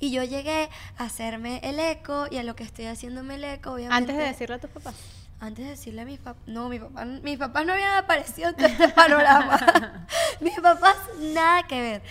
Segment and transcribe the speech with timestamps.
[0.00, 3.72] Y yo llegué a hacerme el eco y a lo que estoy haciéndome el eco,
[3.72, 3.96] obviamente.
[3.96, 4.94] Antes de decirle a tus papás.
[5.40, 8.54] Antes de decirle a mis papás, no, mi papá, mis papás no habían aparecido en
[8.54, 10.06] todo este panorama.
[10.40, 10.96] mis papás
[11.34, 12.02] nada que ver.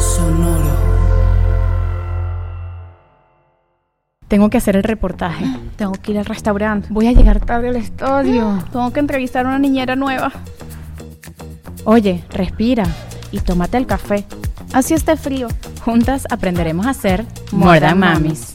[0.00, 0.70] Sonoro.
[4.28, 5.44] Tengo que hacer el reportaje.
[5.76, 6.88] Tengo que ir al restaurante.
[6.90, 8.64] Voy a llegar tarde al estudio.
[8.72, 10.32] Tengo que entrevistar a una niñera nueva.
[11.84, 12.84] Oye, respira
[13.32, 14.24] y tómate el café.
[14.72, 15.48] Así esté frío.
[15.84, 18.54] Juntas aprenderemos a hacer More Than Mamis.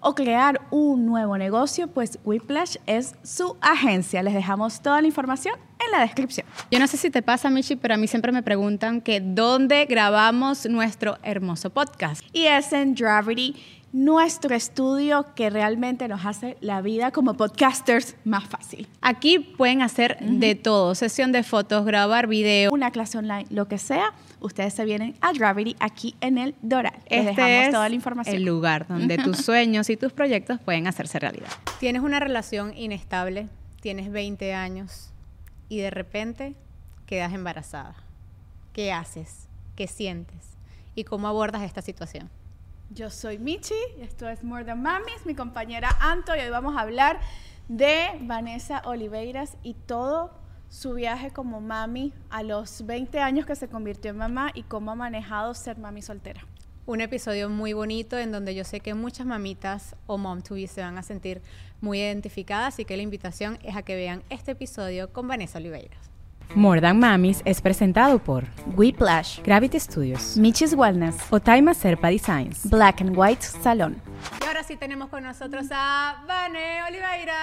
[0.00, 4.22] o crear un nuevo negocio, pues Whiplash es su agencia.
[4.22, 5.54] Les dejamos toda la información
[5.84, 6.46] en la descripción.
[6.70, 9.86] Yo no sé si te pasa, Michi, pero a mí siempre me preguntan que dónde
[9.86, 12.22] grabamos nuestro hermoso podcast.
[12.32, 13.56] Y es en Gravity,
[13.92, 18.86] nuestro estudio que realmente nos hace la vida como podcasters más fácil.
[19.00, 22.70] Aquí pueden hacer de todo, sesión de fotos, grabar video.
[22.72, 26.94] Una clase online, lo que sea, ustedes se vienen a Gravity aquí en el Doral.
[27.10, 28.36] Les Este dejamos es toda la información.
[28.36, 31.48] el lugar donde tus sueños y tus proyectos pueden hacerse realidad.
[31.80, 33.48] Tienes una relación inestable,
[33.80, 35.10] tienes 20 años
[35.68, 36.54] y de repente
[37.06, 37.96] quedas embarazada.
[38.72, 39.48] ¿Qué haces?
[39.74, 40.36] ¿Qué sientes?
[40.94, 42.30] ¿Y cómo abordas esta situación?
[42.92, 46.80] Yo soy Michi, esto es More Than Mamis, mi compañera Anto, y hoy vamos a
[46.80, 47.20] hablar
[47.68, 50.32] de Vanessa Oliveiras y todo
[50.68, 54.90] su viaje como mami a los 20 años que se convirtió en mamá y cómo
[54.90, 56.44] ha manejado ser mami soltera.
[56.84, 60.66] Un episodio muy bonito en donde yo sé que muchas mamitas o mom to be
[60.66, 61.42] se van a sentir
[61.80, 66.09] muy identificadas, así que la invitación es a que vean este episodio con Vanessa Oliveiras.
[66.54, 68.44] More Than Mamis es presentado por
[68.76, 72.68] Whiplash, Gravity Studios, Michi's Wellness, Otaima Serpa Designs.
[72.68, 74.02] Black and White Salón.
[74.42, 77.36] Y ahora sí tenemos con nosotros a Vane Oliveira.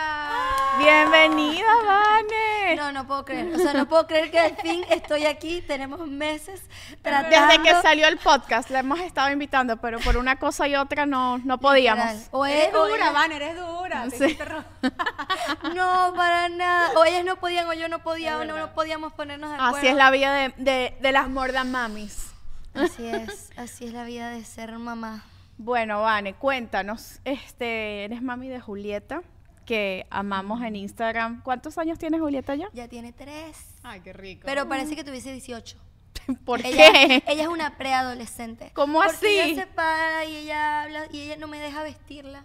[0.77, 2.75] Bienvenida, Vane.
[2.75, 3.55] No, no puedo creer.
[3.55, 5.63] O sea, no puedo creer que al fin estoy aquí.
[5.65, 6.61] Tenemos meses
[7.01, 7.29] tratando.
[7.35, 11.05] Desde que salió el podcast la hemos estado invitando, pero por una cosa y otra
[11.07, 12.05] no, no podíamos.
[12.05, 12.27] Literal.
[12.31, 14.05] O Eres o dura, Vane, eres dura.
[14.11, 14.37] Sí.
[14.45, 14.63] ro-
[15.73, 16.91] No, para nada.
[16.95, 19.77] O ellas no podían o yo no podía o no, no podíamos ponernos de acuerdo.
[19.77, 22.33] Así es la vida de, de, de las mordan mamis.
[22.73, 23.51] Así es.
[23.55, 25.23] Así es la vida de ser mamá.
[25.57, 27.19] Bueno, Vane, cuéntanos.
[27.25, 29.21] Este, eres mami de Julieta,
[29.65, 31.41] que amamos en Instagram.
[31.43, 32.69] ¿Cuántos años tiene Julieta ya?
[32.73, 33.57] Ya tiene tres.
[33.83, 34.43] Ay, qué rico.
[34.45, 35.77] Pero parece que tuviese 18.
[36.45, 37.23] ¿Por ella, qué?
[37.27, 38.71] Ella es una preadolescente.
[38.73, 39.51] ¿Cómo Porque así?
[39.51, 42.43] Ella se para y ella habla y ella no me deja vestirla.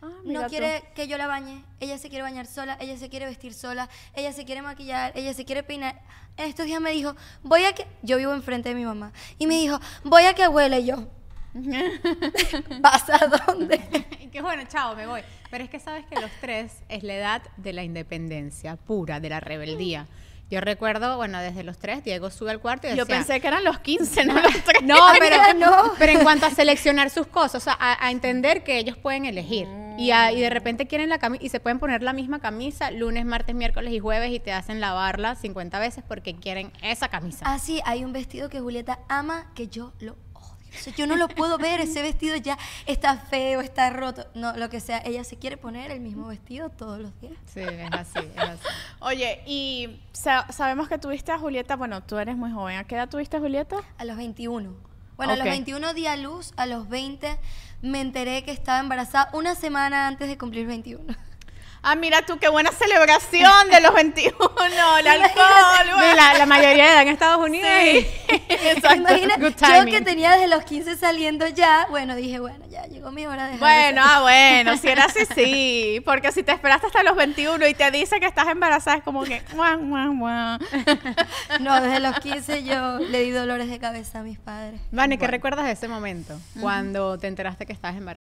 [0.00, 0.48] Ah, No tú.
[0.48, 1.64] quiere que yo la bañe.
[1.80, 5.34] Ella se quiere bañar sola, ella se quiere vestir sola, ella se quiere maquillar, ella
[5.34, 6.00] se quiere peinar.
[6.36, 7.86] En estos días me dijo, voy a que.
[8.02, 9.12] Yo vivo enfrente de mi mamá.
[9.38, 11.08] Y me dijo, voy a que huele Y yo.
[12.80, 13.80] ¿Vas a dónde?
[14.30, 15.22] Que bueno, chao, me voy.
[15.50, 19.30] Pero es que sabes que los tres es la edad de la independencia pura, de
[19.30, 20.06] la rebeldía.
[20.50, 23.48] Yo recuerdo, bueno, desde los tres, Diego sube al cuarto y Yo decía, pensé que
[23.48, 24.82] eran los 15, no los 3.
[24.82, 25.92] No, pero, no.
[25.98, 29.26] pero en cuanto a seleccionar sus cosas, o sea, a, a entender que ellos pueden
[29.26, 29.68] elegir.
[29.98, 32.90] Y, a- y de repente quieren la camisa y se pueden poner la misma camisa
[32.92, 37.44] lunes, martes, miércoles y jueves y te hacen lavarla 50 veces porque quieren esa camisa.
[37.46, 40.16] Ah, sí, hay un vestido que Julieta ama que yo lo.
[40.74, 44.26] O sea, yo no lo puedo ver, ese vestido ya está feo, está roto.
[44.34, 47.34] No, lo que sea, ella se quiere poner el mismo vestido todos los días.
[47.52, 48.62] Sí, es así, es así.
[49.00, 52.76] Oye, y sa- sabemos que tuviste a Julieta, bueno, tú eres muy joven.
[52.78, 53.76] ¿A qué edad tuviste a Julieta?
[53.98, 54.74] A los 21.
[55.16, 57.38] Bueno, a los 21 di a luz, a los 20
[57.82, 61.02] me enteré que estaba embarazada una semana antes de cumplir 21.
[61.82, 64.36] Ah, mira tú, qué buena celebración de los 21,
[65.00, 65.86] el alcohol.
[65.86, 67.68] Sí, la, la mayoría de edad en Estados Unidos.
[67.80, 68.06] Sí,
[68.48, 68.96] exacto.
[68.96, 73.26] Imagina, yo que tenía desde los 15 saliendo ya, bueno, dije, bueno, ya llegó mi
[73.26, 76.02] hora de dejar Bueno, ah, bueno, si era así, sí.
[76.04, 79.22] Porque si te esperaste hasta los 21 y te dice que estás embarazada, es como
[79.22, 79.42] que.
[79.52, 80.58] guau, guau, guau.
[81.60, 84.80] No, desde los 15 yo le di dolores de cabeza a mis padres.
[84.90, 86.38] Vane, ¿qué recuerdas de ese momento?
[86.60, 88.18] Cuando te enteraste que estabas embarazada.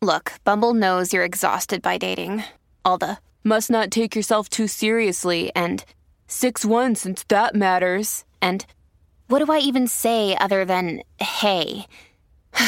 [0.00, 2.42] Look, Bumble knows you're exhausted by dating.
[2.84, 5.84] All the must not take yourself too seriously and
[6.26, 8.24] 6 1 since that matters.
[8.40, 8.64] And
[9.28, 11.86] what do I even say other than hey?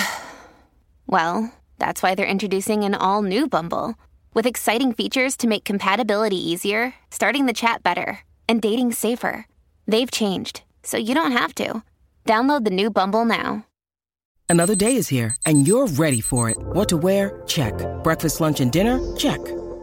[1.06, 3.94] well, that's why they're introducing an all new Bumble
[4.34, 9.46] with exciting features to make compatibility easier, starting the chat better, and dating safer.
[9.86, 11.82] They've changed, so you don't have to.
[12.26, 13.66] Download the new Bumble now.
[14.48, 16.56] Another day is here, and you're ready for it.
[16.58, 17.42] What to wear?
[17.46, 17.74] Check.
[18.02, 19.00] Breakfast, lunch, and dinner?
[19.16, 19.40] Check.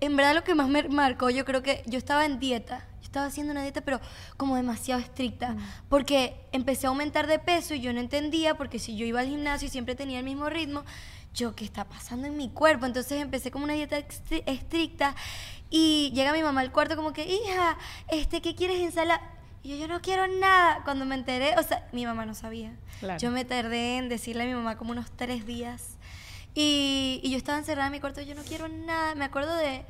[0.00, 2.86] en verdad lo que más me marcó, yo creo que yo estaba en dieta.
[3.00, 4.00] Yo estaba haciendo una dieta, pero
[4.36, 5.56] como demasiado estricta.
[5.88, 9.28] Porque empecé a aumentar de peso y yo no entendía, porque si yo iba al
[9.28, 10.84] gimnasio y siempre tenía el mismo ritmo,
[11.34, 12.86] yo, ¿qué está pasando en mi cuerpo?
[12.86, 13.98] Entonces empecé como una dieta
[14.46, 15.14] estricta
[15.70, 17.76] y llega mi mamá al cuarto como que, hija,
[18.08, 19.22] este, ¿qué quieres ensalada?
[19.62, 20.82] Y yo, yo no quiero nada.
[20.84, 22.72] Cuando me enteré, o sea, mi mamá no sabía.
[23.00, 23.18] Claro.
[23.18, 25.98] Yo me tardé en decirle a mi mamá como unos tres días.
[26.60, 29.14] Y, yo estaba encerrada en mi cuarto, yo no quiero nada.
[29.14, 29.84] Me acuerdo de,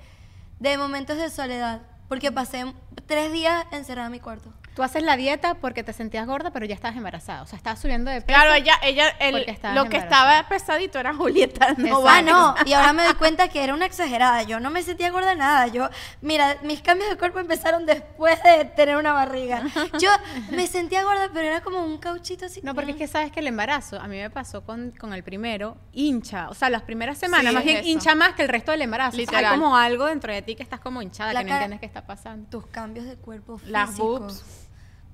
[0.60, 1.80] de momentos de soledad,
[2.10, 2.74] porque pasé
[3.06, 4.52] tres días encerrada en mi cuarto.
[4.74, 7.42] Tú haces la dieta porque te sentías gorda, pero ya estabas embarazada.
[7.42, 8.38] O sea, estabas subiendo de peso.
[8.38, 9.44] Claro, ella, ella, el-
[9.74, 11.74] lo que estaba pesadito era Julieta.
[11.78, 12.06] No.
[12.08, 14.42] Ah, no, y ahora me doy cuenta que era una exagerada.
[14.44, 15.66] Yo no me sentía gorda nada.
[15.66, 15.88] Yo,
[16.20, 19.62] mira, mis cambios de cuerpo empezaron después de tener una barriga.
[19.98, 20.10] Yo
[20.50, 22.60] me sentía gorda, pero era como un cauchito así.
[22.62, 25.22] No, porque es que sabes que el embarazo, a mí me pasó con, con el
[25.24, 26.48] primero, hincha.
[26.50, 27.88] O sea, las primeras semanas, Sí, más es bien eso.
[27.88, 29.10] hincha más que el resto del embarazo.
[29.10, 29.44] O sea, Literal.
[29.46, 31.86] hay como algo dentro de ti que estás como hinchada, La que no entiendes qué
[31.86, 32.48] está pasando.
[32.48, 33.72] tus cambios de cuerpo físico.
[33.72, 34.44] Las boobs.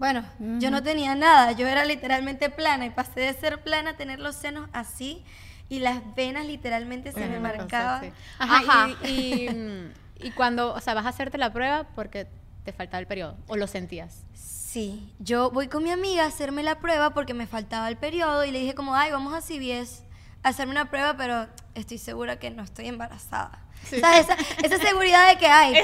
[0.04, 0.22] Bueno,
[0.60, 4.18] yo no tenía nada, yo era literalmente plana y pasé de ser plana a tener
[4.18, 5.24] los senos así
[5.70, 8.12] y las venas literalmente se me marcaban.
[8.38, 8.88] Ajá, Ajá.
[9.08, 12.26] Y, y, y cuando, o sea, vas a hacerte la prueba porque
[12.66, 14.24] te faltaba el periodo, o lo sentías.
[14.34, 18.44] Sí, yo voy con mi amiga a hacerme la prueba porque me faltaba el periodo
[18.44, 20.02] y le dije como, ay, vamos a CBS
[20.42, 23.63] a hacerme una prueba, pero estoy segura que no estoy embarazada.
[23.92, 25.74] O sea, esa, esa seguridad de que hay.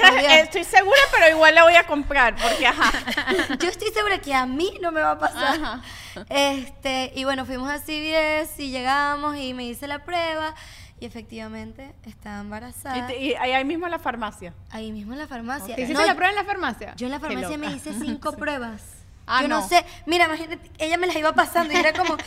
[0.41, 2.91] Estoy segura, pero igual la voy a comprar, porque ajá.
[3.59, 5.81] Yo estoy segura que a mí no me va a pasar.
[6.29, 10.53] Este, y bueno, fuimos a CBS y llegamos y me hice la prueba
[10.99, 13.07] y efectivamente estaba Y, embarazada.
[13.07, 14.53] te- y ahí ahí mismo en la farmacia.
[14.69, 15.75] Ahí mismo en la farmacia.
[15.75, 16.93] ¿Te hiciste No, la prueba en la farmacia?
[16.95, 18.81] Yo en la farmacia me hice cinco pruebas.
[19.27, 19.61] Ah, yo no.
[19.61, 19.67] no.
[19.67, 22.17] sé, mira, imagínate, ella me las iba pasando y era como,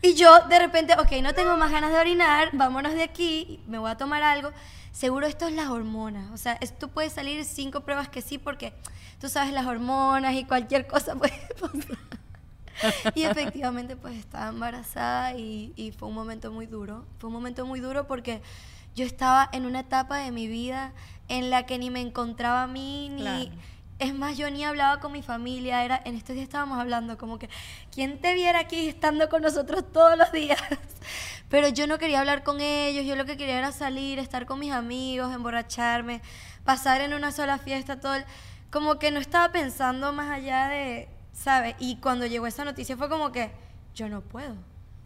[0.00, 3.76] y yo de repente, ok, no tengo más ganas de orinar, vámonos de aquí, me
[3.78, 4.50] voy a tomar algo.
[4.94, 8.72] Seguro esto es las hormonas, o sea, tú puedes salir cinco pruebas que sí porque
[9.20, 11.98] tú sabes las hormonas y cualquier cosa puede pasar.
[13.16, 17.80] Y efectivamente pues estaba embarazada y, fue un momento muy duro, fue un momento muy
[17.80, 18.40] duro porque
[18.94, 20.92] yo estaba en una etapa de mi vida
[21.26, 23.50] en la que ni me encontraba a mí, ni...
[24.00, 27.38] Es más, yo ni hablaba con mi familia, era, en estos días estábamos hablando como
[27.38, 27.48] que,
[27.92, 30.60] ¿quién te viera aquí estando con nosotros todos los días?
[31.48, 34.58] Pero yo no quería hablar con ellos, yo lo que quería era salir, estar con
[34.58, 36.22] mis amigos, emborracharme,
[36.64, 38.24] pasar en una sola fiesta, todo el-
[38.72, 41.76] como que no estaba pensando más allá de, ¿sabes?
[41.78, 43.52] Y cuando llegó esa noticia fue como que,
[43.94, 44.56] yo no puedo.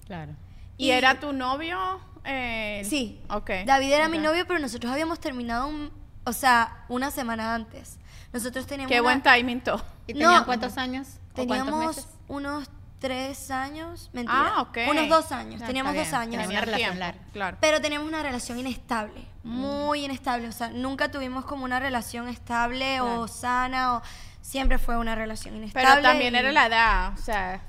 [0.07, 0.33] Claro.
[0.78, 1.78] ¿Y, Y- era tu novio?
[2.25, 3.21] Eh, Sí.
[3.28, 3.50] Ok.
[3.66, 5.92] David era mi novio, pero nosotros habíamos terminado, un-
[6.25, 7.98] o sea, una semana antes.
[8.32, 9.85] Nosotros teníamos Qué una- buen timing todo.
[10.06, 10.20] ¿Y No.
[10.20, 11.08] tenían cuántos años?
[11.08, 12.08] ¿O cuántos Teníamos meses?
[12.28, 14.52] unos tres años, mentira.
[14.56, 14.78] Ah, ok.
[14.90, 15.62] Unos dos años.
[15.62, 16.42] Teníamos dos años.
[16.42, 17.20] tenía una relación larga.
[17.32, 17.56] Claro.
[17.61, 20.49] Pero teníamos una relación inestable, muy inestable.
[20.49, 23.20] O sea, nunca tuvimos como una relación estable Claro.
[23.20, 24.02] o sana o
[24.40, 25.88] siempre fue una relación inestable.
[25.88, 27.61] Pero también y- era la edad, o sea.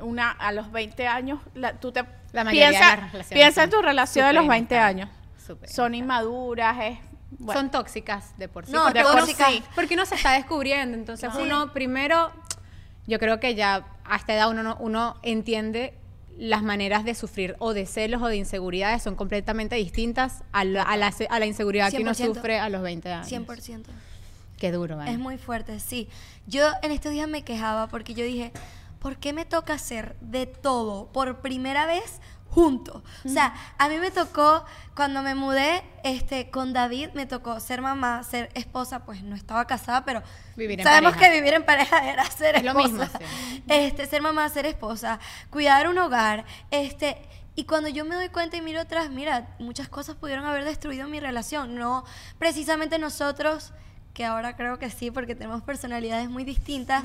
[0.00, 3.62] Una, a los 20 años, la- tú te La mayoría de piensa, las relaciones piensa
[3.64, 5.08] en tu relación de los súper 20 años.
[5.44, 6.98] súper Son inmaduras, es...
[7.38, 7.60] bueno.
[7.60, 8.72] Son tóxicas de por sí.
[8.72, 9.62] No, porque, de por uno, sí.
[9.74, 10.96] porque uno se está descubriendo.
[10.96, 12.30] Entonces uno primero,
[13.06, 15.94] yo creo que ya a esta edad uno, no- uno entiende
[16.36, 20.82] las maneras de sufrir o de celos o de inseguridades son completamente distintas a la,
[20.82, 22.34] a la, a la inseguridad que uno 100%.
[22.34, 23.30] sufre a los 20 años.
[23.30, 23.84] 100%.
[24.58, 25.12] Qué duro, ¿vale?
[25.12, 26.08] Es muy fuerte, sí.
[26.46, 28.52] Yo en estos días me quejaba porque yo dije,
[28.98, 32.20] ¿por qué me toca hacer de todo por primera vez
[32.54, 33.02] juntos?
[33.24, 37.80] O sea, a mí me tocó, cuando me mudé este, con David, me tocó ser
[37.80, 40.22] mamá, ser esposa, pues no estaba casada, pero
[40.56, 41.30] Vivir en sabemos pareja.
[41.32, 42.88] que vivir en pareja era ser Es lo esposa.
[42.88, 43.62] mismo, sí.
[43.68, 45.18] Este, ser mamá, ser esposa,
[45.50, 47.16] cuidar un hogar, este...
[47.56, 51.06] Y cuando yo me doy cuenta y miro atrás, mira, muchas cosas pudieron haber destruido
[51.06, 51.76] mi relación.
[51.76, 52.04] No
[52.36, 53.72] precisamente nosotros
[54.14, 57.04] que ahora creo que sí, porque tenemos personalidades muy distintas,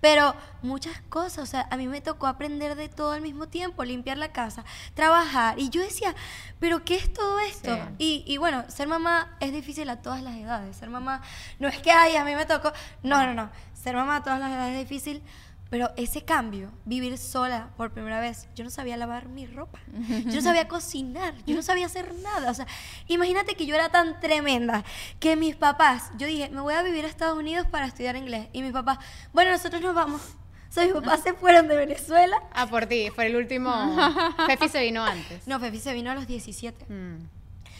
[0.00, 3.84] pero muchas cosas, o sea, a mí me tocó aprender de todo al mismo tiempo,
[3.84, 6.14] limpiar la casa, trabajar, y yo decía,
[6.58, 7.76] pero ¿qué es todo esto?
[7.76, 7.82] Sí.
[7.98, 11.22] Y, y bueno, ser mamá es difícil a todas las edades, ser mamá
[11.60, 12.72] no es que, ay, a mí me tocó,
[13.04, 15.22] no, no, no, ser mamá a todas las edades es difícil,
[15.70, 19.78] pero ese cambio, vivir sola por primera vez, yo no sabía lavar mi ropa,
[20.26, 22.50] yo no sabía cocinar, yo no sabía hacer nada.
[22.50, 22.66] O sea,
[23.06, 24.84] imagínate que yo era tan tremenda
[25.20, 28.48] que mis papás, yo dije, me voy a vivir a Estados Unidos para estudiar inglés.
[28.52, 28.98] Y mis papás,
[29.32, 30.22] bueno, nosotros nos vamos.
[30.70, 32.42] O sea, mis papás se fueron de Venezuela.
[32.52, 33.70] Ah, por ti, fue el último.
[34.46, 35.46] Fefi se vino antes.
[35.46, 36.86] No, Fefi se vino a los 17.
[36.86, 37.37] Mm.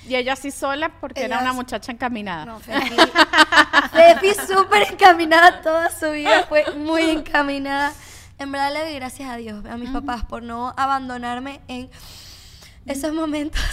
[0.09, 2.45] Y ella así sola porque era una es- muchacha encaminada.
[2.47, 2.59] No,
[3.93, 4.35] Fefi.
[4.47, 7.93] Súper encaminada toda su vida, fue muy encaminada.
[8.39, 11.91] En verdad le doy gracias a Dios, a mis papás, por no abandonarme en
[12.87, 13.61] esos momentos.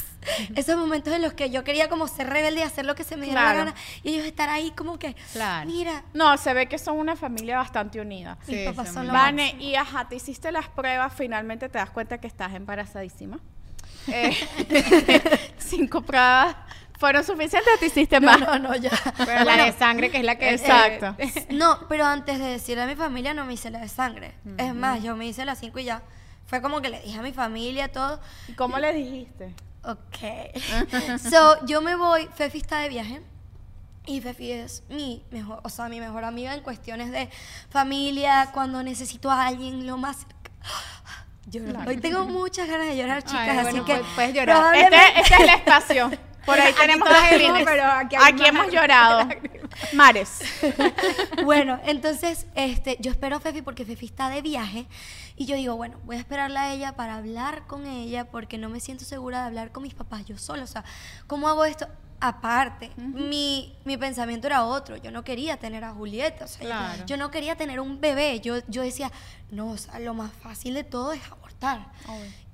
[0.56, 3.16] Esos momentos en los que yo quería como ser rebelde y hacer lo que se
[3.16, 3.60] me diera Claro.
[3.60, 3.76] la gana.
[4.02, 5.70] Y ellos estar ahí como que, Claro.
[5.70, 8.36] mira, No, se ve que son una familia bastante unida.
[8.48, 9.62] mis Sí, papás son Vane, máximo.
[9.62, 13.38] y ajá, te hiciste las pruebas, finalmente te das cuenta que estás embarazadísima.
[14.08, 16.56] Eh, cinco pruebas
[16.98, 18.40] fueron suficientes, o te hiciste más.
[18.40, 18.92] no, no, ya.
[19.18, 20.50] Pero la de sangre, que es la que.
[20.50, 21.16] Exacto.
[21.50, 24.34] No, pero antes de decirle a mi familia no me hice la de sangre.
[24.58, 26.02] Es más, yo me hice las 5 y ya.
[26.46, 28.20] Fue como que le dije a mi familia todo.
[28.48, 29.54] ¿Y ¿Cómo le dijiste?
[29.84, 31.20] Ok.
[31.30, 33.22] so, yo me voy, Fefi está de viaje.
[34.08, 37.30] Y Fefi es mi mejor, o sea, mi mejor amiga en cuestiones de
[37.70, 40.52] familia, cuando necesito a alguien lo más cerca.
[41.88, 44.56] Hoy tengo muchas ganas de llorar, chicas, Ay, así bueno, que pues, puedes llorar.
[44.58, 46.12] probablemente- Este, este es el espacio.
[46.46, 47.24] Por ahí tenemos todas
[47.66, 47.84] pero
[48.24, 49.28] aquí hemos llorado.
[49.94, 50.40] Mares.
[51.44, 54.86] bueno, entonces, este, yo espero a Fefi porque Fefi está de viaje
[55.36, 58.70] y yo digo, bueno, voy a esperarla a ella para hablar con ella porque no
[58.70, 60.64] me siento segura de hablar con mis papás yo sola.
[60.64, 60.84] O sea,
[61.28, 61.88] ¿cómo hago esto?
[62.20, 64.96] Aparte, mi, mi pensamiento era otro.
[64.98, 66.46] Yo no quería tener a Julieta.
[66.46, 67.06] O sea, yo- Claro.
[67.06, 68.40] yo, no quería tener un bebé.
[68.40, 69.12] Yo, yo decía,
[69.52, 71.88] no, o sea, lo más fácil de todo es abortar.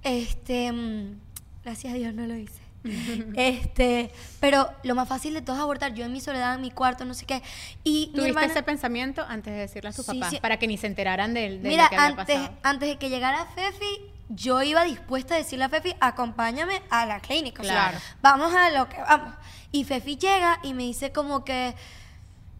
[0.03, 1.19] Este, mm,
[1.63, 2.59] gracias a Dios no lo hice.
[3.35, 5.93] este, pero lo más fácil de todo es abortar.
[5.93, 7.41] Yo en mi soledad, en mi cuarto, no sé qué.
[7.83, 10.31] Y mi ¿Tuviste hermana- ese pensamiento antes de decirle a tus Sí, papás?
[10.31, 10.39] sí.
[10.39, 12.57] Para que ni se enteraran de, de Mira, lo que había antes, pasado.
[12.63, 17.19] antes de que llegara Fefi, yo iba dispuesta a decirle a Fefi, acompáñame a la
[17.19, 17.61] clínica.
[17.61, 17.97] o sea, Claro.
[18.21, 19.33] vamos a lo que vamos.
[19.71, 21.75] Y Fefi llega y me dice como que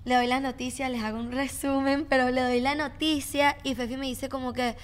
[0.06, 3.98] le doy la noticia, les hago un resumen, pero le doy la noticia y Fefi
[3.98, 4.76] me dice como que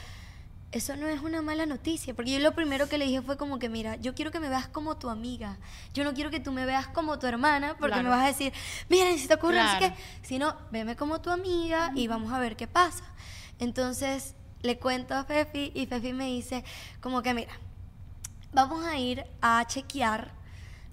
[0.72, 3.58] eso no es una mala noticia, porque yo lo primero que le dije fue como
[3.58, 5.58] que, mira, yo quiero que me veas como tu amiga,
[5.94, 8.04] yo no quiero que tú me veas como tu hermana, porque Claro.
[8.04, 8.52] me vas a decir,
[8.90, 9.80] mira, si te ocurre, Claro.
[9.80, 13.06] qué, sino veme como tu amiga y vamos a ver qué pasa.
[13.60, 14.36] Entonces
[14.68, 16.64] le cuento a Fefi y Fefi me dice
[17.02, 17.52] como que, mira,
[18.54, 20.32] vamos a ir a chequear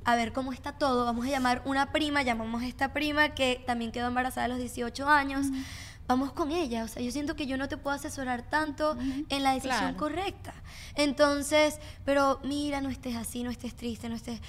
[0.07, 1.05] a ver cómo está todo.
[1.05, 4.59] Vamos a llamar una prima, llamamos a esta prima que también quedó embarazada a los
[4.59, 5.47] 18 años.
[6.07, 6.85] Vamos con ella.
[6.85, 8.97] O sea, yo siento que yo no te puedo asesorar tanto
[9.31, 9.97] en la decisión Claro.
[9.97, 10.53] correcta.
[10.95, 14.41] Entonces, pero mira, no estés así, no estés triste, no estés...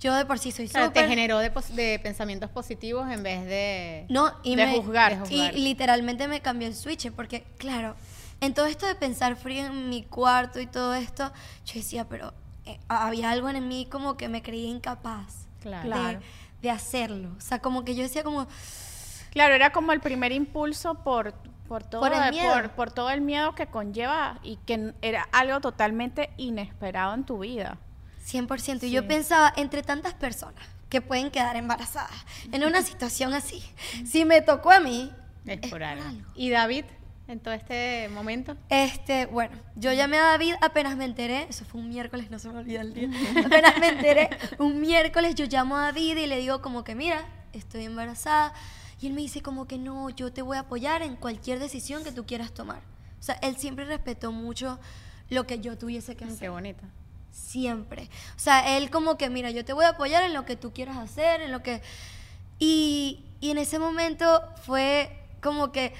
[0.00, 3.44] Yo de por sí soy Claro, te generó de, pos- de pensamientos positivos en vez
[3.46, 4.04] de...
[4.10, 5.12] No, y De me, juzgar.
[5.12, 5.56] De juzgar.
[5.56, 7.96] Y literalmente me cambió el switch, porque, claro,
[8.40, 11.32] en todo esto de pensar frío en mi cuarto y todo esto,
[11.64, 12.32] yo decía, pero
[12.66, 16.20] eh, había algo en mí como que me creía incapaz Claro.
[16.62, 17.30] de, hacerlo.
[17.36, 18.46] O sea, como que yo decía como,
[19.30, 21.34] Claro, era como el primer impulso por,
[21.68, 22.52] por, todo, Por el miedo.
[22.52, 27.40] por, por todo el miedo que conlleva y que era algo totalmente inesperado en tu
[27.40, 27.78] vida.
[28.26, 28.84] 100%.
[28.84, 32.12] Y yo pensaba, entre tantas personas que pueden quedar embarazadas
[32.52, 33.62] en una situación así,
[34.06, 35.12] si me tocó a mí,
[35.44, 36.04] Es es por por algo.
[36.06, 36.26] algo.
[36.34, 36.84] ¿Y David,
[37.28, 38.56] en todo este momento?
[38.70, 42.48] Este, bueno, yo llamé a David apenas me enteré, eso fue un miércoles, no se
[42.48, 43.08] me olvida el día.
[43.44, 47.24] Apenas me enteré, un miércoles yo llamo a David y le digo como que, mira,
[47.52, 48.52] estoy embarazada.
[49.00, 52.02] Y él me dice como que no, yo te voy a apoyar en cualquier decisión
[52.02, 52.80] que tú quieras tomar.
[53.20, 54.78] O sea, él siempre respetó mucho
[55.30, 56.40] lo que yo tuviese que Mm, hacer.
[56.40, 56.84] Qué bonita.
[57.30, 58.10] Siempre.
[58.34, 60.72] O sea, él como que, mira, yo te voy a apoyar en lo que tú
[60.72, 61.82] quieras hacer, en lo que...
[62.58, 65.92] Y, y en ese momento fue como que,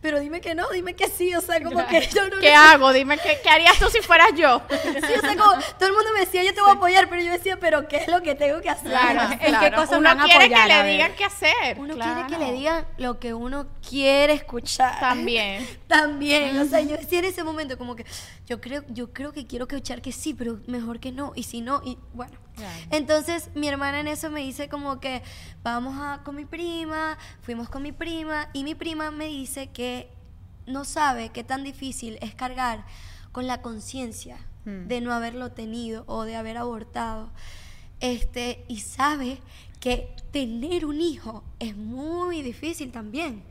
[0.00, 2.92] pero dime que no, dime que sí, o sea, como que yo no ¿Qué hago?
[2.92, 4.62] Dime, ¿qué, qué harías tú si fueras yo?
[5.06, 7.22] Sí, o sea, como todo el mundo me decía, yo te voy a apoyar, pero
[7.22, 8.90] yo decía, pero ¿qué es lo que tengo que hacer?
[8.90, 9.32] Claro.
[9.40, 10.68] ¿En qué cosas Uno quiere apoyar?
[10.68, 11.78] que le digan qué hacer.
[11.78, 12.26] Uno claro.
[12.26, 14.98] quiere que le digan lo que uno quiere escuchar.
[15.00, 15.66] También.
[15.86, 18.04] También, o sea, yo decía en ese momento como que
[18.46, 21.60] yo creo yo creo que quiero escuchar que sí, pero mejor que no, y si
[21.60, 22.45] no, y bueno.
[22.56, 22.80] Claro.
[22.90, 25.22] Entonces, mi hermana en eso me dice como que
[25.62, 30.10] vamos a con mi prima, fuimos con mi prima y mi prima me dice que
[30.66, 32.84] no sabe qué tan difícil es cargar
[33.32, 34.88] con la conciencia Mm.
[34.88, 37.30] de no haberlo tenido o de haber abortado.
[38.00, 39.38] Este, y sabe
[39.78, 43.44] que tener un hijo es muy difícil también.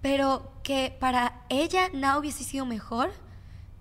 [0.00, 3.12] Pero que para ella nada hubiese sido mejor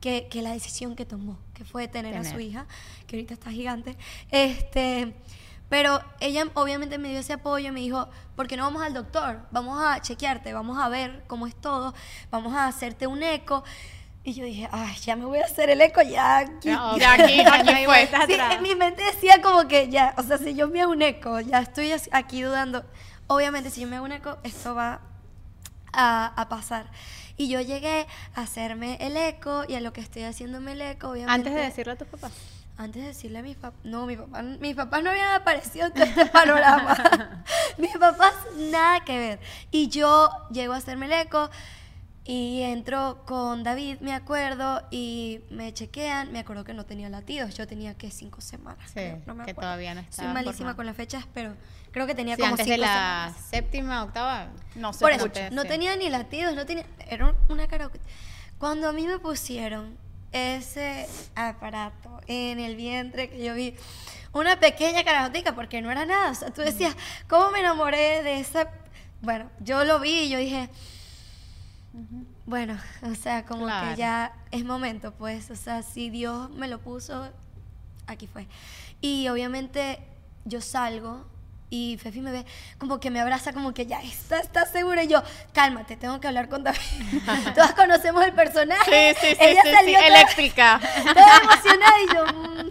[0.04, 2.42] que, que la decisión que tomó, que fue tener, a su Tener.
[2.42, 2.66] hija,
[3.08, 3.96] que ahorita está gigante.
[4.32, 5.14] Este,
[5.70, 9.40] pero ella obviamente me dio ese apoyo, me dijo, ¿por qué no vamos al doctor?
[9.52, 11.94] Vamos a chequearte, vamos a ver cómo es todo,
[12.30, 13.64] vamos a hacerte un eco.
[14.26, 16.40] Y yo dije, ay, ya me voy a hacer el eco, ya.
[16.40, 18.08] aquí- Ya, Ya aquí, aquí No fue.
[18.28, 21.02] Sí, en mi mente decía como que ya, o sea, si yo me hago un
[21.02, 22.84] eco, ya estoy aquí dudando.
[23.28, 25.00] Obviamente, si yo me hago un eco, esto va
[25.94, 26.88] a, a pasar.
[27.38, 31.10] Y yo llegué a hacerme el eco y a lo que estoy haciéndome el eco,
[31.10, 31.34] obviamente.
[31.34, 32.32] Antes de decirle a tus papás.
[32.78, 35.94] Antes de decirle a mis papás, no, mi papá, mis papás no habían aparecido en
[35.94, 37.44] todo este panorama.
[37.78, 38.34] mis papás
[38.72, 39.40] nada que ver.
[39.72, 41.50] Y yo llego a hacerme el eco
[42.26, 46.32] y entro con David, me acuerdo, y me chequean.
[46.32, 48.88] Me acuerdo que no tenía latidos, yo tenía que cinco semanas.
[48.88, 49.68] Sí, creo, no me que acuerdo.
[49.68, 50.76] todavía no Soy estaba malísima formado.
[50.78, 51.54] con las fechas, pero
[51.94, 52.88] creo que tenía Sí, como antes cinco de la
[53.32, 53.46] semanas.
[53.50, 54.48] séptima, octava.
[54.76, 55.68] No se Por eso, no sí.
[55.70, 56.86] tenía ni latidos, no tenía.
[57.08, 57.90] Era una cara.
[58.58, 59.98] Cuando a mí me pusieron
[60.34, 63.76] ese aparato en el vientre que yo vi,
[64.34, 66.32] una pequeña carajotica, porque no era nada.
[66.32, 66.96] O sea, tú decías,
[67.30, 68.68] ¿cómo me enamoré de esa.?
[69.22, 70.70] Bueno, yo lo vi y yo dije.
[72.46, 73.92] Bueno, o sea, como Claro.
[73.92, 75.50] que ya es momento, pues.
[75.52, 77.30] O sea, si Dios me lo puso,
[78.08, 78.48] aquí fue.
[79.02, 80.00] Y obviamente
[80.46, 81.26] yo salgo
[81.76, 82.46] y Fefi me ve
[82.78, 85.04] como que me abraza, como que ya está, está segura.
[85.04, 86.78] Y yo, cálmate, tengo que hablar con David.
[87.56, 89.16] Todas conocemos el personaje.
[89.16, 90.80] Sí, sí, sí, Ella sí, sí, salió toda- eléctrica.
[91.14, 92.26] toda emocionada y yo.
[92.26, 92.70] mm.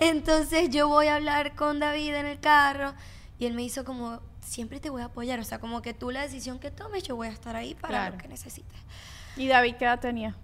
[0.00, 2.94] Entonces yo voy a hablar con David en el carro
[3.38, 5.40] y él me hizo como, siempre te voy a apoyar.
[5.40, 7.88] O sea, como que tú la decisión que tomes, yo voy a estar ahí para
[7.88, 8.16] Claro.
[8.16, 8.78] lo que necesites.
[9.36, 10.34] ¿Y David qué edad tenía?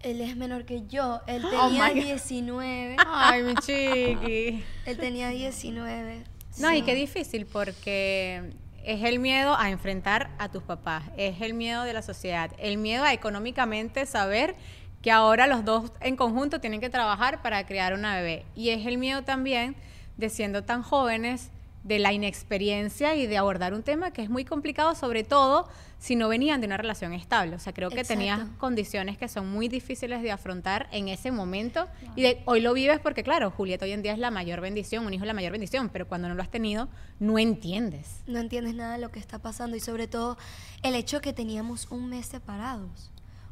[0.00, 1.20] Él es menor que yo.
[1.26, 1.94] Él Oh tenía God.
[1.94, 2.96] 19.
[3.06, 4.64] Ay, mi chiqui.
[4.86, 6.24] Él tenía 19.
[6.58, 8.52] No, y qué difícil porque
[8.84, 12.78] es el miedo a enfrentar a tus papás, es el miedo de la sociedad, el
[12.78, 14.56] miedo a económicamente saber
[15.02, 18.44] que ahora los dos en conjunto tienen que trabajar para crear una bebé.
[18.54, 19.76] Y es el miedo también
[20.16, 21.50] de siendo tan jóvenes,
[21.82, 26.16] de la inexperiencia y de abordar un tema que es muy complicado, sobre todo si
[26.16, 27.56] no venían de una relación estable.
[27.56, 31.86] O sea, creo que tenías condiciones que son muy difíciles de afrontar en ese momento
[32.16, 35.06] y de, hoy lo vives porque, claro, Julieta hoy en día es la mayor bendición,
[35.06, 36.88] un hijo es la mayor bendición, pero cuando no lo has tenido,
[37.18, 38.22] no entiendes.
[38.26, 40.38] No entiendes nada de lo que está pasando y sobre todo
[40.82, 43.10] el hecho que teníamos un mes separados.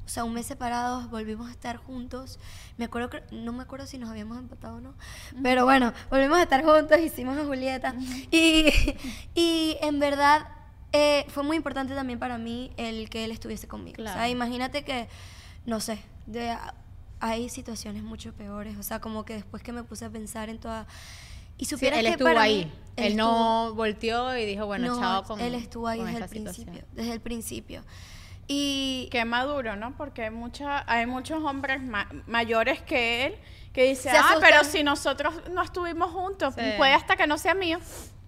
[0.09, 2.39] O sea, un mes separados, volvimos a estar juntos.
[2.79, 4.95] Me acuerdo que, no me acuerdo si nos habíamos empatado o no.
[5.43, 7.95] Pero bueno, volvimos a estar juntos, hicimos a Julieta.
[8.31, 8.73] y,
[9.35, 10.49] y en verdad
[10.93, 14.03] eh, fue muy importante también para mí el que él estuviese conmigo.
[14.03, 15.09] O sea, imagínate que,
[15.67, 16.57] no sé, de,
[17.21, 18.79] hay situaciones mucho peores.
[18.79, 20.87] O sea, como que después que me puse a pensar en toda...
[21.59, 22.65] Y Sí, supieras él que estuvo para ahí.
[22.65, 26.29] mí, él no volteó y dijo, bueno, no, chao con él estuvo ahí desde el
[26.31, 26.67] situación.
[26.67, 27.83] principio, desde el principio.
[28.49, 29.95] Y Qué maduro, ¿no?
[29.97, 33.37] Porque hay, mucha, hay muchos hombres ma- mayores que él
[33.75, 36.63] que dicen, ah, pero si nosotros no estuvimos juntos, Sí.
[36.79, 37.79] puede hasta que no sea mío.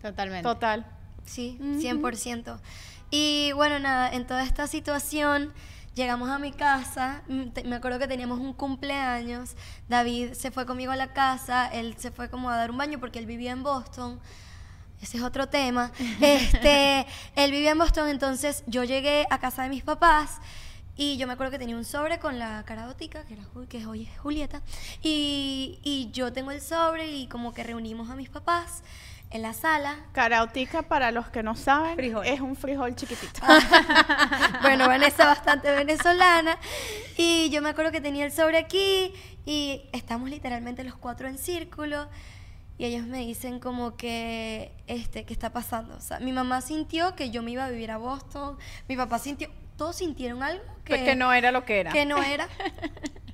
[0.03, 0.43] Totalmente.
[0.43, 0.87] Total.
[1.25, 2.61] sí, 100%.
[3.11, 5.53] Y bueno, nada, en toda esta situación
[5.95, 9.57] llegamos a mi casa, mm, me acuerdo que teníamos un cumpleaños,
[9.89, 13.01] David se fue conmigo a la casa, él se fue como a dar un baño
[13.01, 14.21] porque él vivía en Boston.
[15.01, 15.93] Ese es otro tema.
[16.21, 20.39] Este, él vivía en Boston, entonces yo llegué a casa de mis papás
[20.97, 24.03] y yo me acuerdo que tenía un sobre con la carabotica, que, era, que hoy
[24.03, 24.61] es Julieta,
[25.03, 28.83] y, y yo tengo el sobre y como que reunimos a mis papás
[29.31, 29.97] en la sala.
[30.13, 32.27] Carautica, para los que no saben, Frijol.
[32.27, 33.41] es un frijol chiquitito.
[34.63, 36.59] bueno, Vanessa bastante venezolana.
[37.17, 39.15] Y yo me acuerdo que tenía el sobre aquí
[39.47, 42.09] y estamos literalmente los cuatro en círculo.
[42.81, 45.95] Y ellos me dicen como que, este, ¿qué está pasando?
[45.97, 48.57] O sea, mi mamá sintió que yo me iba a vivir a Boston.
[48.89, 51.93] Mi papá sintió, todos sintieron algo que, Pues que no era lo que era.
[51.93, 52.49] que no era.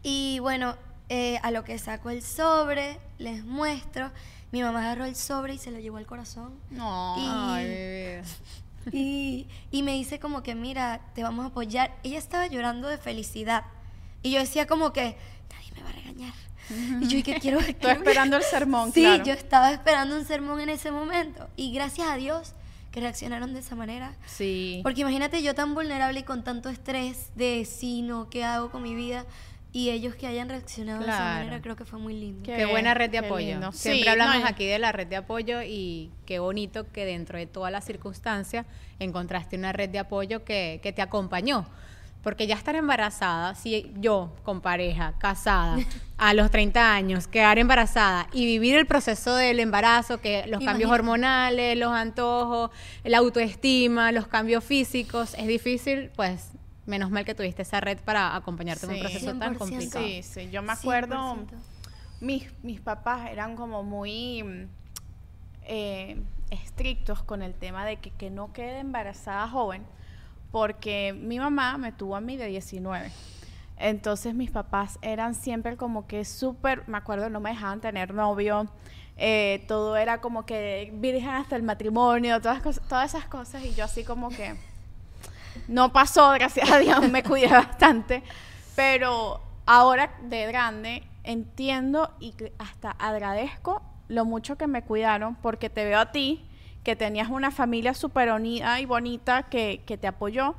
[0.03, 0.75] y bueno,
[1.09, 4.11] eh, a lo que saco el sobre, les muestro.
[4.51, 6.59] Mi mamá agarró el sobre y se lo llevó al corazón.
[6.71, 7.15] No.
[7.17, 8.23] Y- Ay.
[8.93, 11.95] Y, y me dice como que, mira, te vamos a apoyar.
[12.03, 13.65] Ella estaba llorando de felicidad.
[14.23, 15.17] Y yo decía como que,
[15.53, 16.33] nadie me va a regañar.
[17.01, 17.59] Y yo, ¿y qué quiero?
[17.61, 19.25] Quiero- esperando el sermón, Sí, claro.
[19.25, 21.49] yo estaba esperando un sermón en ese momento.
[21.57, 22.53] Y gracias a Dios
[22.91, 24.15] que reaccionaron de esa manera.
[24.27, 24.81] Sí.
[24.83, 28.83] Porque imagínate yo tan vulnerable y con tanto estrés de si no, qué hago con
[28.83, 29.25] mi vida.
[29.73, 31.35] Y ellos que hayan reaccionado de esa Claro.
[31.41, 32.43] manera, creo que fue muy lindo.
[32.45, 33.47] Qué Qué buena red de apoyo.
[33.47, 33.73] lindo.
[33.73, 37.37] Siempre Sí, hablamos no, aquí de la red de apoyo y qué bonito que dentro
[37.39, 38.65] de todas las circunstancias
[38.99, 41.67] encontraste una red de apoyo que, que te acompañó.
[42.23, 45.77] Porque ya estar embarazada, si yo con pareja, casada,
[46.19, 50.91] a los 30 años, quedar embarazada y vivir el proceso del embarazo, que los cambios
[50.91, 52.71] hormonales, los antojos,
[53.05, 56.51] la autoestima, los cambios físicos, es difícil, pues
[56.87, 59.59] menos mal que tuviste esa red para acompañarte en un proceso tan 100%.
[59.59, 60.05] complicado.
[60.05, 61.47] Sí, sí, yo me acuerdo, 100%.
[62.21, 64.69] mis, mis papás eran como muy
[65.65, 69.85] eh, estrictos con el tema de que, que no quede embarazada joven,
[70.51, 73.11] porque mi mamá me tuvo a mí de 19.
[73.79, 78.67] Entonces mis papás eran siempre como que súper, me acuerdo, no me dejaban tener novio,
[79.19, 83.85] eh, todo era como que virgen hasta el matrimonio, todas, todas esas cosas, y yo
[83.85, 84.55] así como que
[85.69, 88.23] no pasó, gracias a Dios, me cuidé bastante,
[88.75, 95.85] pero ahora de grande entiendo y hasta agradezco lo mucho que me cuidaron, porque te
[95.85, 96.46] veo a ti,
[96.87, 100.55] que tenías una familia súper unida y bonita que, que te apoyó,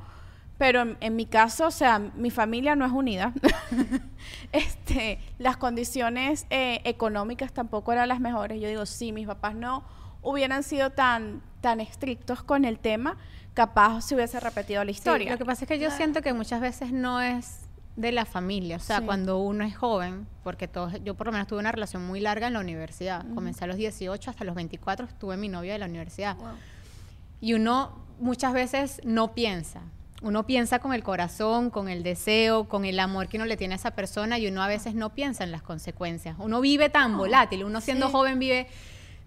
[0.58, 3.32] pero en, en mi caso, o sea, mi familia no es unida.
[4.52, 8.60] este, las condiciones eh, económicas tampoco eran las mejores.
[8.60, 9.84] Yo digo, sí, mis papás no
[10.20, 13.16] hubieran sido tan, tan estrictos con el tema,
[13.54, 15.32] capaz se hubiese repetido la Sí, historia.
[15.32, 17.67] lo que pasa es que yo siento que muchas veces no es
[17.98, 19.04] de la familia, o sea, Sí.
[19.04, 22.46] cuando uno es joven, porque todos, yo por lo menos tuve una relación muy larga
[22.46, 25.86] en la universidad, comencé a los 18 hasta los 24 estuve mi novio de la
[25.86, 26.36] universidad.
[26.36, 26.48] Wow.
[27.40, 29.80] Y uno muchas veces no piensa.
[30.22, 33.74] Uno piensa con el corazón, con el deseo, con el amor que uno le tiene
[33.74, 36.36] a esa persona y uno a veces no piensa en las consecuencias.
[36.38, 38.12] Uno vive tan volátil, uno siendo Sí.
[38.12, 38.66] joven vive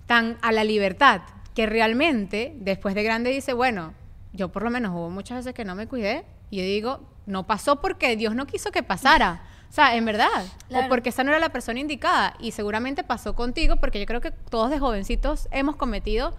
[0.08, 1.22] tan a la libertad
[1.56, 3.94] que realmente después de grande dice, bueno,
[4.34, 7.46] yo por lo menos hubo muchas veces que no me cuidé y yo digo, no
[7.48, 9.42] pasó porque Dios no quiso que pasara.
[9.70, 10.44] O sea, en verdad.
[10.74, 12.34] O porque esa no era la persona indicada.
[12.40, 16.36] Y seguramente pasó contigo porque yo creo que todos de jovencitos hemos cometido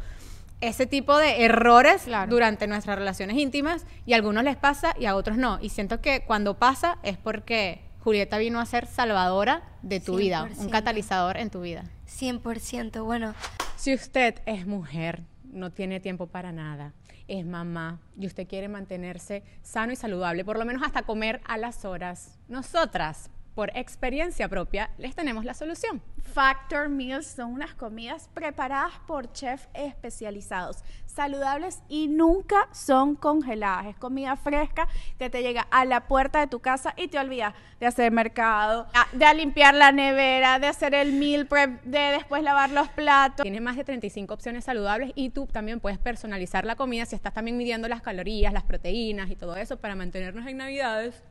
[0.60, 2.30] ese tipo de errores Claro.
[2.30, 5.58] durante nuestras relaciones íntimas y a algunos les pasa y a otros no.
[5.62, 10.42] Y siento que cuando pasa es porque Julieta vino a ser salvadora de tu vida,
[10.44, 10.70] un 100%.
[10.70, 11.84] catalizador en tu vida.
[12.06, 13.02] 100%.
[13.04, 13.34] Bueno,
[13.76, 16.94] Si usted es mujer, no tiene tiempo para nada,
[17.28, 21.58] es mamá y usted quiere mantenerse sano y saludable, por lo menos hasta comer a
[21.58, 26.02] las horas, nosotras, por experiencia propia, les tenemos la solución.
[26.22, 33.86] Factor Meals son unas comidas preparadas por chefs especializados, saludables y nunca son congeladas.
[33.86, 34.88] Es comida fresca
[35.18, 38.86] que te llega a la puerta de tu casa y te olvidas de hacer mercado,
[39.12, 43.42] de limpiar la nevera, de hacer el meal prep, de después lavar los platos.
[43.42, 47.34] Tiene más de 35 opciones saludables y tú también puedes personalizar la comida si estás
[47.34, 51.22] también midiendo las calorías, las proteínas y todo eso para mantenernos en Navidades.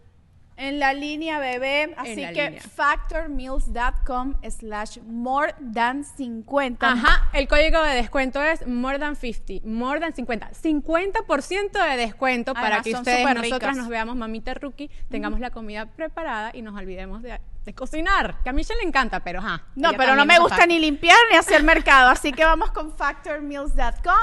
[0.61, 6.87] En la línea bebé, así que factormeals.com slash more than 50.
[6.87, 12.53] Ajá, el código de descuento es more than 50, more than 50, 50% de descuento
[12.53, 13.77] para que ustedes, nosotras ricas.
[13.77, 18.49] nos veamos mamita rookie, tengamos la comida preparada y nos olvidemos de, de cocinar, que
[18.49, 19.63] a mí se le encanta, pero ajá.
[19.75, 24.13] No, pero no me gusta ni limpiar ni hacer mercado, así que vamos con factormeals.com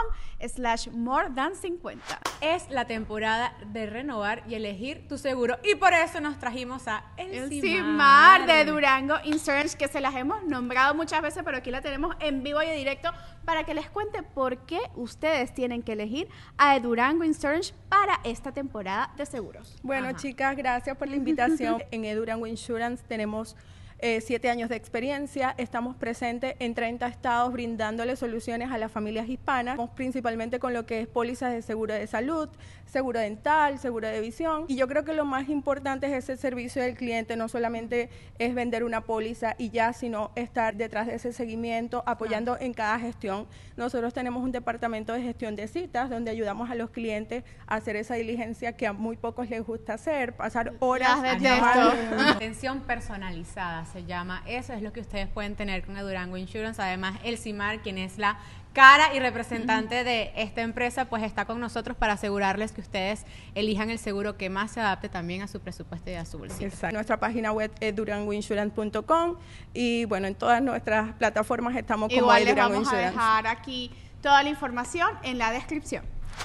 [0.46, 2.02] slash more than 50.
[2.40, 7.04] Es la temporada de renovar y elegir tu seguro y por eso nos trajimos a
[7.16, 7.48] El.
[7.48, 12.14] CIMAR de Durango Insurance, que se las hemos nombrado muchas veces, pero aquí la tenemos
[12.20, 13.10] en vivo y en directo
[13.48, 18.52] para que les cuente por qué ustedes tienen que elegir a Durango Insurance para esta
[18.52, 19.74] temporada de seguros.
[19.82, 21.82] Bueno, chicas, gracias por la invitación.
[21.90, 23.56] en Edurango Insurance tenemos
[24.00, 25.54] eh, siete años de experiencia.
[25.56, 31.00] Estamos presentes en 30 estados brindándole soluciones a las familias hispanas, principalmente con lo que
[31.00, 32.50] es pólizas de seguro de salud,
[32.88, 34.64] seguro dental, seguro de visión.
[34.68, 38.54] Y yo creo que lo más importante es ese servicio del cliente, no solamente es
[38.54, 43.46] vender una póliza y ya, sino estar detrás de ese seguimiento, apoyando en cada gestión.
[43.76, 47.96] Nosotros tenemos un departamento de gestión de citas donde ayudamos a los clientes a hacer
[47.96, 51.92] esa diligencia que a muy pocos les gusta hacer, pasar horas detesto.
[52.28, 53.84] Atención personalizada.
[53.86, 56.80] se llama Eso es lo que ustedes pueden tener con Durango Insurance.
[56.80, 58.38] Además, el CIMAR, quien es la
[58.72, 63.90] cara y representante de esta empresa, pues está con nosotros para asegurarles que ustedes elijan
[63.90, 66.66] el seguro que más se adapte también a su presupuesto y a su bolsillo.
[66.68, 66.94] Exacto.
[66.94, 69.36] Nuestra página web es durangoinsurance.com
[69.74, 73.12] y bueno, en todas nuestras plataformas estamos como Igual les Durango vamos a Insurance.
[73.16, 73.90] dejar aquí
[74.22, 76.04] toda la información en la descripción.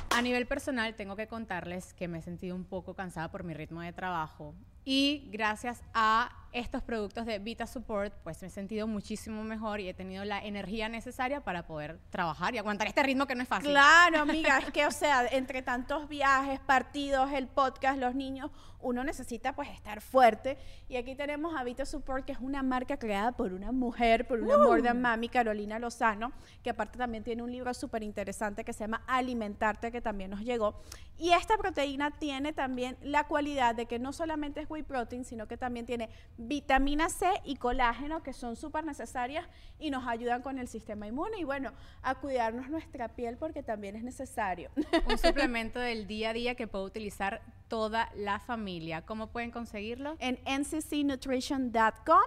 [0.09, 3.53] A nivel personal, tengo que contarles que me he sentido un poco cansada por mi
[3.53, 4.55] ritmo de trabajo
[4.85, 9.89] y gracias a estos productos de Vita Support, pues me he sentido muchísimo mejor y
[9.89, 13.47] he tenido la energía necesaria para poder trabajar y aguantar este ritmo que no es
[13.47, 13.71] fácil.
[13.71, 18.51] Claro, amiga, es que, o sea, entre tantos viajes, partidos, el podcast, los niños,
[18.83, 20.57] uno necesita pues estar fuerte.
[20.87, 24.41] Y aquí tenemos a Vita Support, que es una marca creada por una mujer, por
[24.41, 28.73] una more than mami, Carolina Lozano, que aparte también tiene un libro súper interesante que
[28.73, 30.75] se llama Alimentarte, que también nos llegó.
[31.17, 35.47] Y esta proteína tiene también la cualidad de que no solamente es whey protein, sino
[35.47, 36.09] que también tiene
[36.47, 39.47] vitamina C y colágeno, que son súper necesarias
[39.79, 41.37] y nos ayudan con el sistema inmune.
[41.39, 44.69] Y bueno, a cuidarnos nuestra piel porque también es necesario.
[45.07, 49.03] Un suplemento del día a día que puede utilizar toda la familia.
[49.03, 50.15] ¿Cómo pueden conseguirlo?
[50.19, 52.23] en nccnutrition.com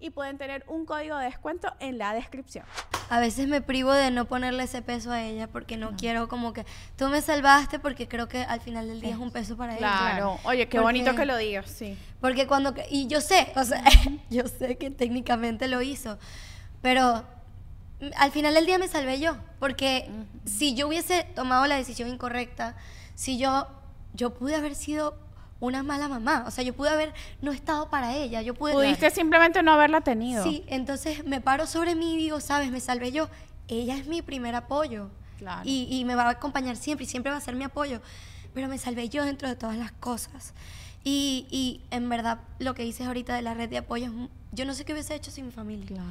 [0.00, 2.64] y pueden tener un código de descuento en la descripción.
[3.10, 6.52] A veces me privo de no ponerle ese peso a ella porque no quiero como
[6.52, 6.64] que
[6.96, 10.26] tú me salvaste porque creo que al final del día es un peso para ella.
[10.44, 11.98] Oye, qué Porque- bonito que lo digas, sí.
[12.20, 13.84] Porque cuando y yo sé, o sea,
[14.30, 16.18] yo sé que técnicamente lo hizo,
[16.80, 17.24] pero
[18.16, 20.08] al final del día me salvé yo, porque
[20.46, 22.74] si yo hubiese tomado la decisión incorrecta,
[23.14, 23.68] si yo
[24.14, 25.16] yo pude haber sido
[25.60, 29.10] una mala mamá, o sea, yo pude haber no estado para ella, yo pude Pudiste
[29.10, 30.42] simplemente no haberla tenido.
[30.42, 33.28] Sí, entonces me paro sobre mí y digo, sabes, me salvé yo.
[33.68, 35.10] Ella es mi primer apoyo.
[35.38, 35.62] Claro.
[35.64, 38.00] Y, y me va a acompañar siempre y siempre va a ser mi apoyo.
[38.54, 40.54] Pero me salvé yo dentro de todas las cosas.
[41.04, 44.10] Y, y en verdad, lo que dices ahorita de la red de apoyo,
[44.52, 46.02] yo no sé qué hubiese hecho sin mi familia.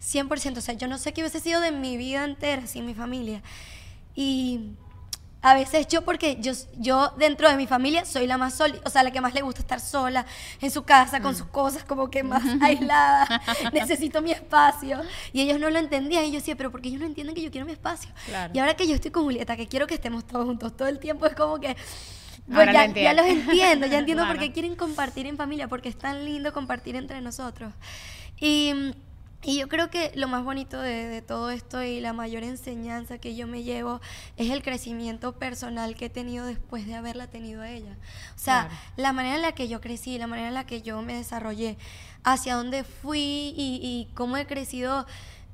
[0.00, 0.56] 100%.
[0.56, 3.42] O sea, yo no sé qué hubiese sido de mi vida entera sin mi familia.
[4.14, 4.72] Y
[5.42, 8.90] a veces yo, porque yo, yo dentro de mi familia soy la más sola, o
[8.90, 10.26] sea, la que más le gusta estar sola
[10.60, 13.40] en su casa, con sus cosas como que más aislada.
[13.72, 15.00] Necesito mi espacio.
[15.32, 16.24] Y ellos no lo entendían.
[16.24, 18.10] Y yo decía, pero porque ellos no entienden que yo quiero mi espacio.
[18.26, 18.52] Claro.
[18.54, 20.98] Y ahora que yo estoy con Julieta, que quiero que estemos todos juntos todo el
[20.98, 21.76] tiempo, es como que.
[22.46, 26.24] Lo ya, los entiendo, ya entiendo por qué quieren compartir en familia, porque es tan
[26.24, 27.72] lindo compartir entre nosotros.
[28.40, 28.92] Y,
[29.42, 33.18] y yo creo que lo más bonito de, de todo esto y la mayor enseñanza
[33.18, 34.00] que yo me llevo
[34.36, 37.96] es el crecimiento personal que he tenido después de haberla tenido a ella.
[38.36, 38.80] O sea, Claro.
[38.96, 41.78] la manera en la que yo crecí, la manera en la que yo me desarrollé,
[42.22, 45.06] hacia dónde fui y, y cómo he crecido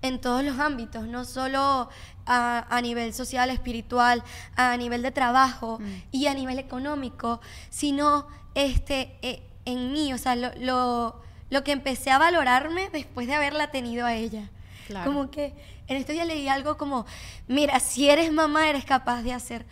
[0.02, 1.88] en todos los ámbitos, no solo
[2.26, 4.22] a, a nivel social, espiritual,
[4.56, 5.78] a nivel de trabajo
[6.10, 11.72] y a nivel económico, sino este, eh, en mí, o sea, lo, lo, lo que
[11.72, 14.50] empecé a valorarme después de haberla tenido a ella.
[14.86, 15.10] Claro.
[15.10, 15.52] Como que
[15.88, 17.06] en estos días leí algo como,
[17.48, 19.66] mira, si eres mamá eres capaz de hacer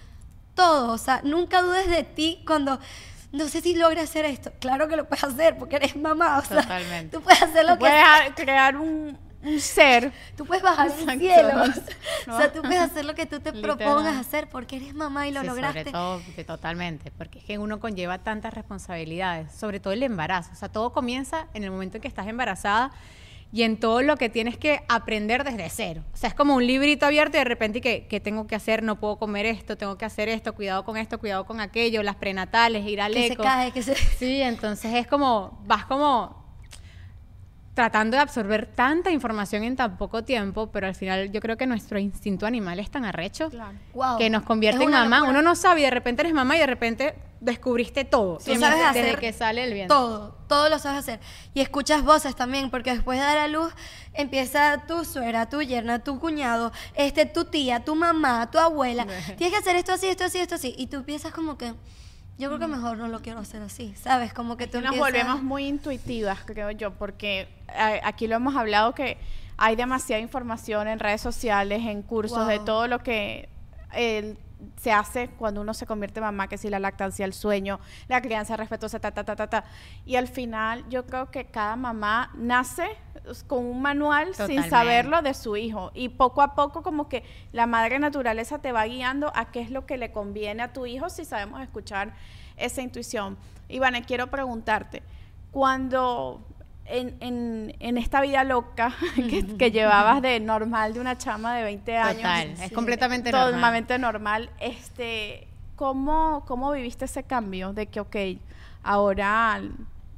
[0.54, 2.78] todo, o sea, nunca dudes de ti cuando...
[3.32, 4.52] No sé si logras hacer esto.
[4.60, 6.38] Claro que lo puedes hacer porque eres mamá.
[6.38, 7.16] O sea, Totalmente.
[7.16, 10.12] tú puedes hacer lo que Puedes crear un, un ser.
[10.36, 11.52] Tú puedes bajar del cielo.
[12.26, 12.36] No.
[12.36, 13.76] O sea, tú puedes hacer lo que tú te Literal.
[13.76, 15.80] propongas hacer porque eres mamá y lo Sí, lograste.
[15.80, 20.50] Sobre todo, totalmente, porque es que uno conlleva tantas responsabilidades, sobre todo el embarazo.
[20.52, 22.92] O sea, todo comienza en el momento en que estás embarazada
[23.52, 26.02] y en todo lo que tienes que aprender desde cero.
[26.12, 28.82] O sea, es como un librito abierto y de repente, ¿qué, qué tengo que hacer?
[28.82, 32.16] No puedo comer esto, tengo que hacer esto, cuidado con esto, cuidado con aquello, las
[32.16, 33.42] prenatales, ir al que se eco.
[33.42, 33.94] cae, que se...
[33.94, 36.43] Sí, entonces es como, vas como
[37.74, 41.66] tratando de absorber tanta información en tan poco tiempo, pero al final yo creo que
[41.66, 43.50] nuestro instinto animal es tan arrecho
[43.94, 44.16] Wow.
[44.18, 45.18] que nos convierte en mamá.
[45.18, 45.30] locura.
[45.32, 48.38] Uno no sabe y de repente eres mamá y de repente descubriste todo.
[48.38, 49.92] Tú Desde- sabes desde hacer que sale el viento.
[49.94, 51.20] Todo, todo lo sabes hacer.
[51.52, 53.72] Y escuchas voces también, porque después de dar a luz
[54.14, 59.04] empieza tu suegra, tu yerna, tu cuñado, este, tu tía, tu mamá, tu abuela.
[59.36, 60.74] Tienes que hacer esto así, esto así, esto así.
[60.78, 61.74] Y tú empiezas como que,
[62.38, 64.32] yo creo que mejor no lo quiero hacer así, ¿sabes?
[64.32, 68.56] Como que tú Nos empiezas- volvemos muy intuitivas, creo yo, porque eh, aquí lo hemos
[68.56, 69.18] hablado que
[69.56, 72.64] hay demasiada información en redes sociales, en cursos, de Wow.
[72.64, 73.48] todo lo que
[73.92, 74.36] eh,
[74.80, 78.20] se hace cuando uno se convierte en mamá, que si la lactancia, el sueño, la
[78.20, 79.64] crianza respetuosa, ta, ta, ta, ta, ta.
[80.04, 82.88] Y al final yo creo que cada mamá nace
[83.46, 85.90] con un manual sin saberlo de su hijo.
[85.94, 89.70] Y poco a poco como que la madre naturaleza te va guiando a qué es
[89.70, 92.12] lo que le conviene a tu hijo si sabemos escuchar
[92.56, 93.36] esa intuición.
[93.68, 95.02] Ivana, quiero preguntarte,
[95.50, 96.40] cuando
[96.86, 101.62] en, en- en esta vida loca que, que llevabas de normal de una chama de
[101.64, 103.54] 20 años, Total, es completamente normal.
[103.54, 108.16] totalmente normal, este, ¿cómo, ¿cómo viviste ese cambio de que, ok,
[108.82, 109.62] ahora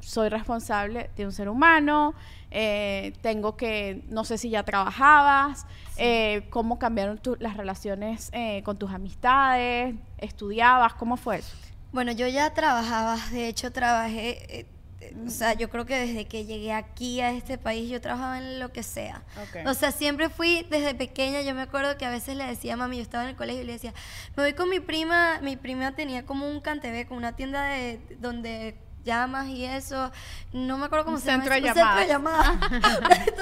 [0.01, 2.15] soy responsable de un ser humano,
[2.51, 8.63] eh, tengo que, no sé si ya trabajabas, eh, cómo cambiaron tu- las relaciones eh,
[8.65, 11.57] con tus amistades, estudiabas, ¿cómo fue eso?
[11.93, 14.67] Bueno, yo ya trabajaba, de hecho trabajé,
[15.25, 18.59] o sea, yo creo que desde que llegué aquí a este país yo trabajaba en
[18.59, 19.23] lo que sea.
[19.67, 22.77] O sea, siempre fui desde pequeña, yo me acuerdo que a veces le decía a
[22.77, 23.95] mami, yo estaba en el colegio y le decía,
[24.37, 28.01] me voy con mi prima, mi prima tenía como un cantebé, con una tienda de
[28.19, 30.11] donde llamas y eso,
[30.53, 31.45] no me acuerdo cómo Un se llama.
[31.45, 32.61] centro de eso, Un centro de llamadas.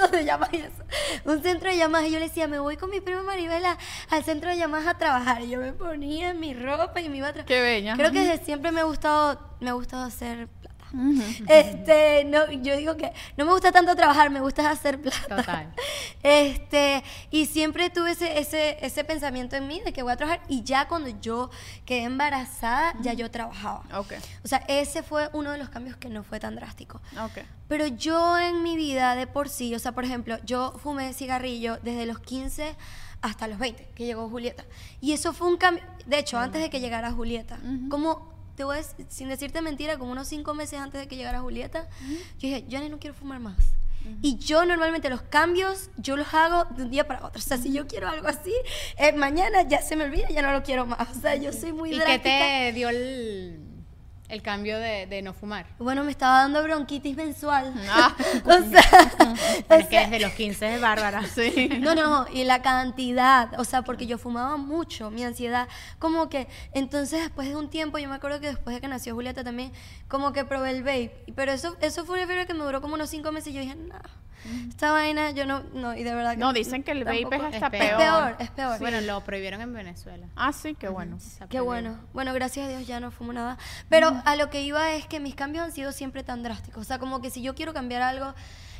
[0.01, 0.83] donde llamas y eso.
[1.25, 3.77] Un centro de llamadas y yo le decía, me voy con mi prima Maribela
[4.09, 7.27] al centro de llamadas a trabajar y yo me ponía mi ropa y me iba
[7.27, 7.47] a trabajar.
[7.47, 7.95] Qué bella.
[7.95, 10.05] Creo que desde siempre me ha gustado, me ha gustado
[11.47, 15.35] Este, no, yo digo que no me gusta tanto trabajar, me gusta hacer plata.
[15.35, 15.73] Total.
[16.23, 20.41] Este, y siempre tuve ese, ese, ese pensamiento en mí de que voy a trabajar
[20.47, 21.51] y ya cuando yo
[21.85, 23.83] quedé embarazada, ya yo trabajaba.
[23.95, 26.99] Ok, O sea, ese fue uno de los cambios que no fue tan drástico.
[27.23, 27.43] ok.
[27.67, 31.77] Pero yo en mi vida de por sí, o sea, por ejemplo, yo fumé cigarrillo
[31.83, 32.75] desde los 15
[33.21, 34.65] hasta los 20, que llegó Julieta.
[35.01, 37.57] Y eso fue un cambio, de hecho, antes de que llegara Julieta,
[37.89, 41.15] como, te voy a decir, sin decirte mentira, como unos 5 meses antes de que
[41.15, 41.87] llegara Julieta,
[42.39, 43.57] yo dije, yo no quiero fumar más.
[44.21, 47.39] Y yo normalmente los cambios, yo los hago de un día para otro.
[47.39, 48.53] O sea, si yo quiero algo así,
[48.97, 51.09] eh, mañana ya se me olvida, ya no lo quiero más.
[51.09, 52.29] O sea, yo soy muy ¿Y qué drástica.
[52.29, 53.59] te dio el,
[54.29, 55.67] el cambio de, de no fumar?
[55.77, 57.73] Bueno, me estaba dando bronquitis mensual.
[57.89, 58.15] Ah.
[58.45, 59.35] o sea,
[59.77, 61.23] es que desde los 15 es bárbara.
[61.35, 61.69] Sí.
[61.81, 65.67] no, no, y la cantidad, o sea, porque yo fumaba mucho, mi ansiedad,
[65.99, 69.15] como que, entonces después de un tiempo, yo me acuerdo que después de que nació
[69.15, 69.73] Julieta también,
[70.07, 72.93] como que probé el vape, pero eso, eso fue una fiebre que me duró como
[72.93, 73.95] unos cinco meses, y yo dije, no,
[74.69, 77.41] esta vaina, yo no, no, y de verdad que No, dicen que el vape es
[77.41, 77.97] hasta Es peor.
[77.97, 78.79] peor, es peor.
[78.79, 80.27] Bueno, lo prohibieron en Venezuela.
[80.35, 81.17] Ah, sí, qué bueno.
[81.49, 81.99] Qué bueno.
[82.13, 83.57] Bueno, gracias a Dios ya no fumo nada.
[83.89, 86.81] Pero a lo que iba es que mis cambios han sido siempre tan drásticos.
[86.81, 88.33] O sea, como que si yo quiero cambiar algo,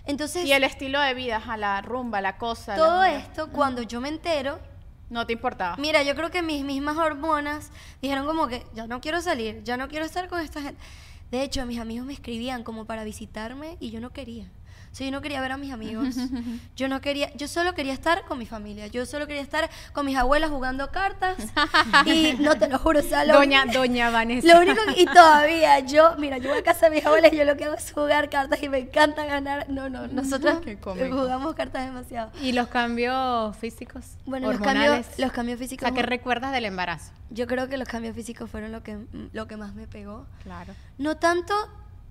[0.06, 2.76] entonces Y el estilo de vida, a la rumba, la cosa.
[2.76, 4.60] todo la- esto, cuando yo me entero,
[5.08, 5.78] No te importaba.
[5.78, 7.70] Mira, yo creo que mis mismas hormonas
[8.02, 10.82] dijeron como que ya no quiero salir, ya no quiero estar con esta gente.
[11.30, 14.48] De hecho, mis amigos me escribían como para visitarme y yo no quería.
[14.96, 16.16] O sea, yo no quería ver a mis amigos.
[16.78, 18.88] Yo no quería, yo solo quería estar con mi familia.
[18.88, 21.36] Yo solo quería estar con mis abuelas jugando cartas.
[22.06, 24.48] y no te lo juro, o sea, lo Doña, doña Vanessa.
[24.54, 27.36] lo único que- y todavía yo, mira, yo voy a casa de mis abuelas y
[27.36, 29.70] yo lo que hago es jugar cartas y me encanta ganar.
[29.70, 32.32] No, no, nosotros Qué jugamos cartas demasiado.
[32.42, 34.06] ¿Y los cambios físicos?
[34.26, 35.88] Bueno, los cambios, los cambios O físicos.
[35.90, 37.12] sea, ¿qué recuerdas del embarazo?
[37.32, 38.98] Yo creo que los cambios físicos fueron lo que,
[39.34, 40.26] lo que más me pegó.
[40.44, 40.74] Claro.
[40.98, 41.54] No tanto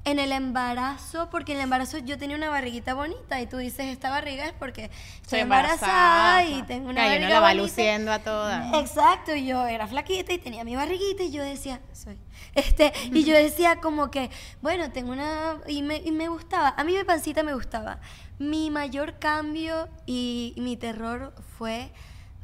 [0.04, 3.86] en el embarazo, porque en el embarazo yo tenía una barriguita bonita y tú dices,
[3.86, 4.90] esta barriga es porque
[5.22, 7.62] estoy embarazada, y tengo una barriga la va bonita".
[7.62, 8.78] luciendo a toda.
[8.78, 12.18] Exacto, y yo era flaquita y tenía mi barriguita y yo decía, soy.
[12.54, 16.84] Este, y yo decía como que, bueno, tengo una y me, y me gustaba, a
[16.84, 17.98] mí mi pancita me gustaba.
[18.38, 21.90] Mi mayor cambio y, y mi terror fue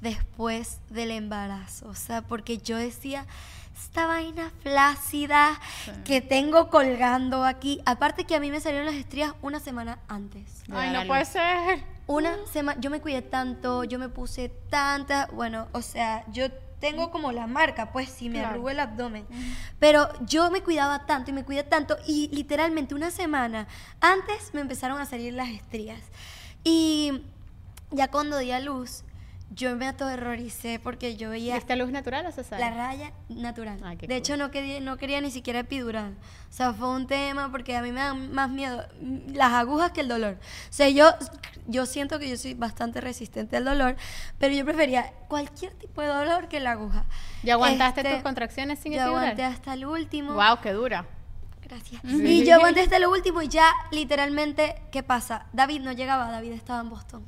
[0.01, 3.27] después del embarazo, o sea, porque yo decía
[3.83, 5.59] esta vaina flácida
[6.05, 10.63] que tengo colgando aquí, aparte que a mí me salieron las estrías una semana antes.
[10.73, 11.83] Ay, no puede ser.
[12.07, 17.11] Una semana, yo me cuidé tanto, yo me puse tanta, bueno, o sea, yo tengo
[17.11, 18.55] como la marca, pues si me Claro.
[18.55, 19.27] arrugo el abdomen,
[19.79, 23.67] pero yo me cuidaba tanto y me cuidé tanto y literalmente una semana
[24.01, 26.01] antes me empezaron a salir las estrías.
[26.65, 27.23] Y
[27.91, 29.05] ya cuando di a luz,
[29.53, 32.71] yo me aterroricé porque yo veía ¿Esta luz natural o cesárea?
[32.71, 33.79] la raya natural.
[33.99, 34.13] Qué de cool.
[34.13, 36.15] hecho, no quería, no quería ni siquiera epidural.
[36.49, 38.87] O sea, fue un tema porque a mí me dan más miedo
[39.33, 40.35] las agujas que el dolor.
[40.41, 41.11] O sea, yo,
[41.67, 43.97] yo siento que yo soy bastante resistente al dolor,
[44.39, 47.05] pero yo prefería cualquier tipo de dolor que la aguja.
[47.43, 49.23] ¿Ya aguantaste Este, tus contracciones sin Yo epidural?
[49.23, 50.35] aguanté hasta el último.
[50.35, 51.07] Wow, qué dura.
[51.63, 52.03] Gracias.
[52.05, 55.47] Y yo aguanté hasta lo último y ya literalmente, ¿qué pasa?
[55.53, 57.25] David no llegaba, David estaba en Boston.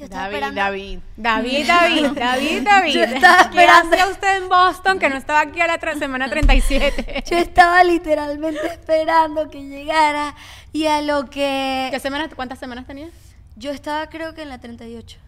[0.00, 0.60] Yo estaba David, esperando.
[0.62, 0.98] David.
[1.18, 2.92] David, David, David, David.
[2.94, 3.94] Yo estaba ¿Qué esperando.
[3.94, 7.24] hacía usted en Boston que no estaba aquí a la tra- semana 37?
[7.30, 10.34] Yo estaba literalmente esperando que llegara
[10.72, 11.88] y a lo que...
[11.90, 13.10] ¿Qué semanas, ¿Cuántas semanas tenías?
[13.56, 15.18] Yo estaba creo que en la 38.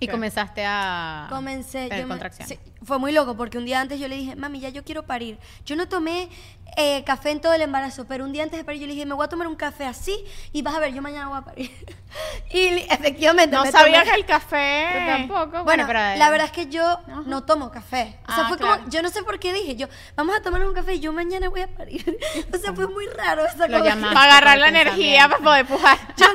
[0.00, 0.10] Y Ok.
[0.12, 1.26] comenzaste a...
[1.28, 1.88] Comencé.
[1.90, 4.58] tener yo me- sí, fue muy loco porque un día antes yo le dije, mami,
[4.60, 5.38] ya yo quiero parir.
[5.66, 6.30] Yo no tomé
[6.76, 9.06] eh, café en todo el embarazo, pero un día antes de parir yo le dije,
[9.06, 11.42] me voy a tomar un café así y vas a ver, yo mañana voy a
[11.42, 11.70] parir.
[12.50, 13.54] y efectivamente.
[13.56, 14.86] No me sabía tomé- que el café.
[14.92, 15.64] Yo tampoco.
[15.64, 15.98] Bueno, Bueno, pero...
[16.18, 18.18] la verdad es que yo no tomo café.
[18.28, 18.76] O sea, Ah, fue claro.
[18.78, 21.12] como, yo no sé por qué dije, yo, vamos a tomarnos un café y yo
[21.12, 22.18] mañana voy a parir.
[22.52, 23.44] o sea, fue muy raro.
[23.46, 25.98] esa Lo llamaste Para agarrar la energía para poder pujar.
[26.16, 26.26] yo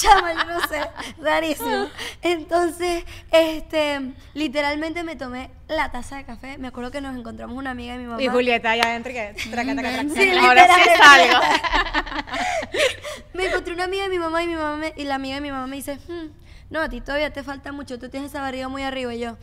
[0.00, 0.80] chama, yo no sé,
[1.20, 1.88] rarísimo.
[2.22, 6.58] Entonces, este, literalmente me tomé la taza de café.
[6.58, 8.22] Me acuerdo que nos encontramos una amiga de mi mamá.
[8.22, 10.14] Y Julieta allá adentro que traca, traca, traca.
[10.14, 11.38] Sí, Ahora sí salgo.
[13.34, 15.40] me encontré una amiga de mi mamá y mi mamá me- y la amiga de
[15.40, 16.28] mi mamá me dice, "Hmm,
[16.70, 19.36] no, a ti todavía te falta mucho, tú tienes esa barriga muy arriba y yo.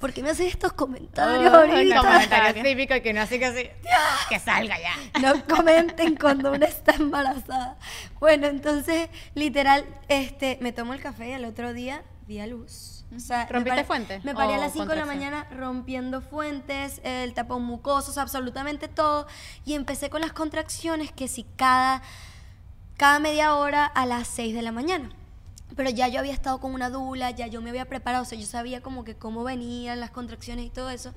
[0.00, 1.96] ¿Por qué me haces estos comentarios Ay, ahorita?
[1.98, 3.68] comentario típico que no así que así.
[4.30, 5.20] Que salga ya.
[5.20, 7.76] No comenten cuando una está embarazada.
[8.18, 13.03] Bueno, entonces, literal, este, me tomo el café y al otro día vi a luz.
[13.16, 15.46] O sea, me ¿Rompiste paré- fuente Me paré a o las 5 de la mañana
[15.56, 19.26] rompiendo fuentes, el tapón mucoso, o sea, absolutamente todo.
[19.64, 22.02] Y empecé con las contracciones que si cada,
[22.96, 25.10] cada media hora a las 6 de la mañana.
[25.76, 28.38] Pero ya yo había estado con una dula, ya yo me había preparado, o sea,
[28.38, 31.12] yo sabía como que cómo venían las contracciones y todo eso.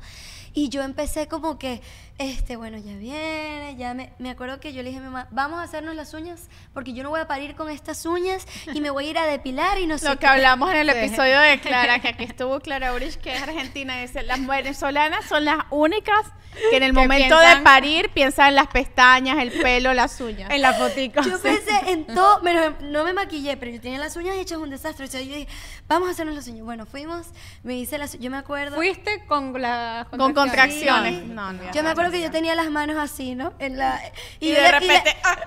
[0.58, 1.82] Y yo empecé como que,
[2.18, 5.28] este, bueno, ya viene, ya me, me acuerdo que yo le dije a mi mamá,
[5.30, 8.44] vamos a hacernos las uñas, porque yo no voy a parir con estas uñas
[8.74, 10.18] y me voy a ir a depilar y no sé Lo qué.
[10.22, 10.98] que hablamos en el Sí.
[10.98, 15.46] episodio de Clara, que aquí estuvo Clara Urich, que es argentina, dice, las venezolanas son
[15.46, 16.26] las únicas
[16.72, 20.50] que en el momento de piensan- parir piensan en las pestañas, el pelo, las uñas.
[20.50, 21.22] En la fotico.
[21.22, 24.72] Yo pensé en todo, pero no me maquillé, pero yo tenía las uñas hechas un
[24.72, 25.06] desastre.
[25.06, 25.48] O sea, yo dije,
[25.88, 26.66] vamos a hacernos las uñas.
[26.66, 27.28] Bueno, fuimos,
[27.62, 28.76] me hice las yo me acuerdo.
[28.76, 31.22] Fuiste con la Con contracciones.
[31.22, 31.28] Sí.
[31.28, 33.54] No, no, yo me acuerdo que yo tenía las manos así, ¿no?
[33.60, 34.02] En la,
[34.40, 35.38] Y yo de repente, ah.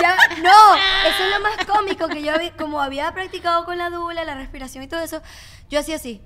[0.00, 0.76] ya, no,
[1.08, 4.34] eso es lo más cómico que yo había, como había practicado con la dula, la
[4.34, 5.22] respiración y todo eso,
[5.68, 6.20] yo hacía así.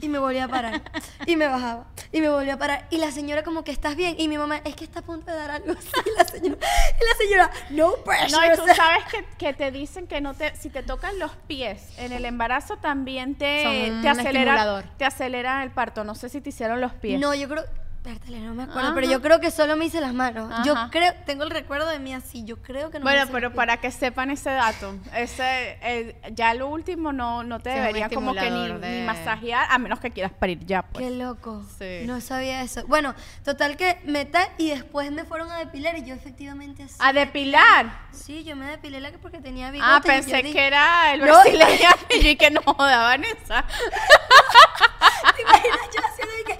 [0.00, 0.82] Y me volvía a parar.
[1.26, 1.86] Y me bajaba.
[2.12, 2.86] Y me volvía a parar.
[2.90, 4.14] Y la señora como que estás bien.
[4.18, 5.74] Y mi mamá, es que está a punto de dar algo.
[6.06, 8.30] Y la señora, y la señora no pressure.
[8.30, 10.82] No, y tú o sea, sabes que, que te dicen que no te, si te
[10.82, 16.04] tocan los pies en el embarazo también te, Son te acelera, te aceleran el parto.
[16.04, 17.20] No sé si te hicieron los pies.
[17.20, 17.64] No, yo creo.
[18.08, 18.94] No me acuerdo.
[18.94, 20.50] Pero yo creo que solo me hice las manos.
[20.64, 22.42] Yo creo, tengo el recuerdo de mí así.
[22.44, 26.20] Yo creo que no me Bueno, hice pero para que sepan ese dato, ese eh,
[26.32, 30.00] ya lo último no, no te Sí, deberían como que ni, de- masajear, a menos
[30.00, 31.04] que quieras parir ya, pues.
[31.04, 31.62] Qué loco.
[31.78, 32.02] Sí.
[32.06, 32.86] No sabía eso.
[32.86, 36.96] Bueno, total que me tal y después me fueron a depilar y yo efectivamente así.
[37.00, 38.08] A depilar.
[38.12, 39.90] Sí, yo me depilé la que porque tenía bigote.
[39.92, 41.26] Ah, y yo pensé dije- que era el No.
[41.26, 43.64] brasileño y yo que no joda, Vanessa.
[45.36, 46.58] ¿Te imaginas yo haciendo y que-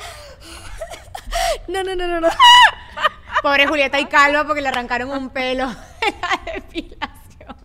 [1.69, 2.29] No, no, no, no, no.
[3.43, 5.64] Pobre Julieta y calva porque le arrancaron un pelo
[6.01, 7.57] en la depilación.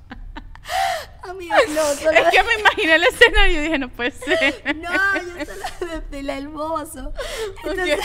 [1.23, 4.75] Amigos, no, solo Es que me imaginé el escenario y dije, no puede ser.
[4.75, 7.13] No, yo solo depilé el bozo.
[7.63, 7.99] Entonces,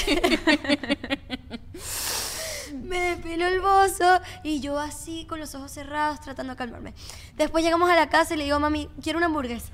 [2.72, 6.94] me depiló el bozo y yo así con los ojos cerrados tratando de calmarme.
[7.34, 9.72] Después llegamos a la casa y le digo, mami, quiero una hamburguesa.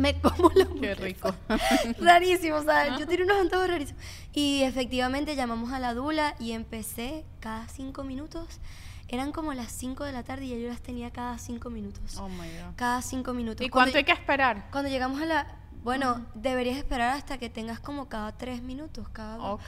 [0.00, 1.02] Me como la hamburguesa.
[1.02, 1.34] rico.
[2.00, 4.02] Rarísimo, o sea, yo tenía unos antojos rarísimos.
[4.32, 8.60] Y efectivamente llamamos a la dula y empecé cada cinco minutos.
[9.08, 12.16] Eran como las 5 de la tarde y yo las tenía cada cinco minutos.
[12.18, 12.74] Oh my God.
[12.76, 13.66] Cada cinco minutos.
[13.66, 14.68] ¿Y Cuando- cuánto hay que esperar?
[14.70, 15.56] cuando llegamos a la...
[15.82, 19.60] Bueno, deberías esperar hasta que tengas como cada tres minutos, cada dos.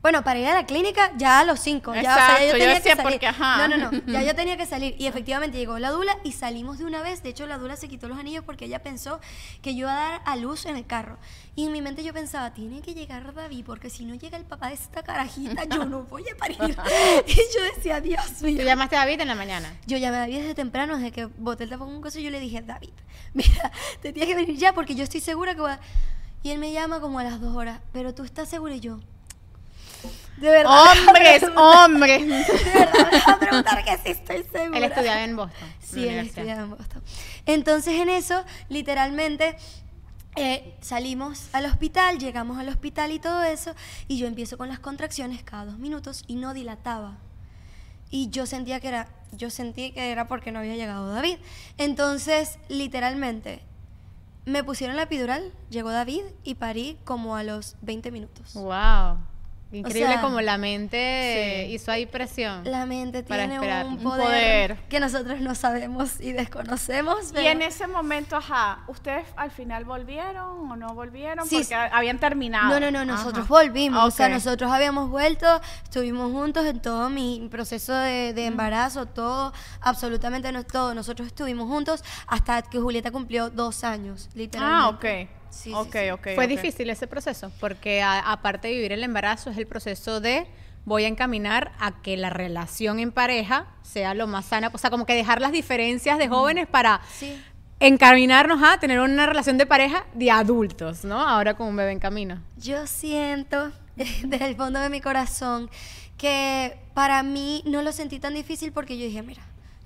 [0.00, 1.92] Bueno, para ir a la clínica ya a los cinco.
[1.92, 3.02] Ya, o sea, yo decía que salir.
[3.02, 3.66] porque, ajá.
[3.66, 4.02] No, no, no.
[4.06, 4.94] Ya yo tenía que salir.
[4.96, 7.24] Y efectivamente llegó la dula y salimos de una vez.
[7.24, 9.20] De hecho, la dula se quitó los anillos porque ella pensó
[9.60, 11.18] que yo iba a dar a luz en el carro.
[11.56, 14.44] Y en mi mente yo pensaba, tiene que llegar David porque si no llega el
[14.44, 16.58] papá de esta carajita, yo no voy a parir.
[17.26, 18.62] y yo decía, Dios Tú mío.
[18.62, 19.74] llamaste a David en la mañana.
[19.86, 22.38] Yo llamé a David desde temprano, desde que boté el tapón un coso, yo le
[22.38, 22.92] dije, David,
[23.34, 25.80] mira, te tienes que venir ya porque yo estoy segura que voy a...
[26.44, 29.00] Y él me llama como a las dos horas, pero tú estás segura y yo...
[30.36, 30.92] De verdad.
[31.06, 32.20] Hombres, hombres.
[32.20, 34.78] De verdad, me a preguntar que sí estoy segura.
[34.78, 35.68] Él estudiaba en Boston.
[35.80, 37.02] Sí, él estudiaba en Boston.
[37.46, 39.56] Entonces en eso, literalmente,
[40.36, 43.74] eh, salimos al hospital, llegamos al hospital y todo eso,
[44.06, 47.16] y yo empiezo con las contracciones cada dos minutos y no dilataba.
[48.10, 51.38] Y yo sentía que era, yo sentí que era porque no había llegado David.
[51.76, 53.62] Entonces, literalmente,
[54.44, 58.54] me pusieron la epidural, llegó David y parí como a los 20 minutos.
[58.54, 59.18] Wow.
[59.70, 61.74] Increíble sea, como la mente sí.
[61.74, 62.62] hizo ahí presión.
[62.64, 63.84] La mente Para tiene esperar.
[63.86, 64.24] un Un poder,
[64.76, 64.76] poder.
[64.88, 67.30] que nosotros no sabemos y desconocemos.
[67.30, 71.46] Y pero- en ese momento, ajá, ¿ustedes al final volvieron o no volvieron?
[71.46, 71.74] Sí, Porque sí.
[71.74, 72.68] habían terminado.
[72.68, 73.54] No, no, no, nosotros Ajá.
[73.54, 74.02] volvimos.
[74.04, 79.52] O sea, nosotros habíamos vuelto, estuvimos juntos en todo mi proceso de, de embarazo, todo,
[79.82, 80.94] absolutamente no, todo.
[80.94, 84.82] Nosotros estuvimos juntos hasta que Julieta cumplió dos años, literalmente.
[84.82, 85.28] Ah, ok.
[85.50, 86.34] Sí, sí.
[86.34, 90.46] Fue difícil ese proceso, porque a- aparte de vivir el embarazo, es el proceso de
[90.84, 94.88] voy a encaminar a que la relación en pareja sea lo más sana, o sea,
[94.90, 97.38] como que dejar las diferencias de jóvenes para Sí.
[97.80, 101.20] encaminarnos a tener una relación de pareja de adultos, ¿no?
[101.20, 102.40] Ahora con un bebé en camino.
[102.56, 105.68] Yo siento desde el fondo de mi corazón
[106.16, 109.42] que para mí no lo sentí tan difícil porque yo dije, mira,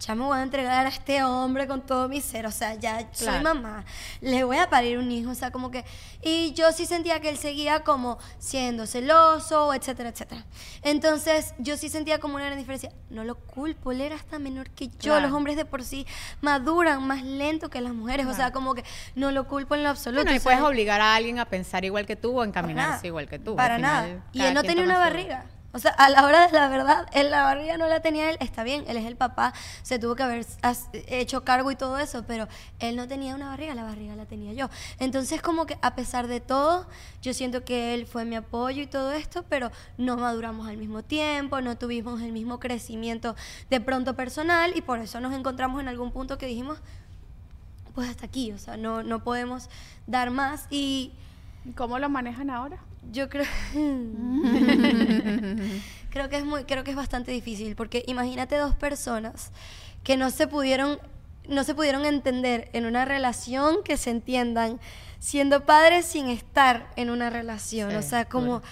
[0.07, 3.09] ya me voy a entregar a este hombre con todo mi ser, o sea, ya
[3.13, 3.43] soy Claro.
[3.43, 3.85] mamá,
[4.21, 5.85] le voy a parir un hijo, o sea, como que,
[6.23, 10.45] y yo sí sentía que él seguía como siendo celoso, etcétera, etcétera.
[10.83, 12.91] Entonces, yo sí sentía como una gran diferencia.
[13.11, 15.21] No lo culpo, él era hasta menor que yo, Claro.
[15.29, 16.07] los hombres de por sí
[16.41, 18.85] maduran más lento que las mujeres, o sea, como que
[19.15, 20.23] no lo culpo en lo absoluto.
[20.25, 23.07] Bueno, y o puedes obligar a alguien a pensar igual que tú o encaminarse nada,
[23.07, 23.55] igual que tú.
[23.57, 24.25] Para nada.
[24.33, 25.45] Y él no tenía una su- barriga.
[25.75, 28.37] O sea, a la hora de la verdad, él la barriga no la tenía él,
[28.41, 30.47] está bien, él es el papá, se tuvo que haber
[31.09, 32.47] hecho cargo y todo eso, pero
[32.79, 34.69] él no tenía una barriga, la barriga la tenía yo.
[34.99, 36.87] Entonces, como que a pesar de todo,
[37.23, 41.03] yo siento que él fue mi apoyo y todo esto, pero no maduramos al mismo
[41.03, 43.35] tiempo, no tuvimos el mismo crecimiento
[43.71, 46.79] de pronto personal y por eso nos encontramos en algún punto que dijimos,
[47.95, 49.71] pues hasta aquí, o sea, no, no podemos
[50.07, 50.67] dar más.
[50.71, 51.13] Y
[51.75, 52.79] ¿Cómo lo manejan ahora?
[53.11, 53.45] yo creo
[56.11, 59.51] creo que es muy creo que es bastante difícil porque imagínate dos personas
[60.05, 60.99] que no se pudieron
[61.49, 64.79] no se pudieron entender en una relación que se entiendan
[65.19, 68.63] siendo padres sin estar en una relación, Sí, o sea, como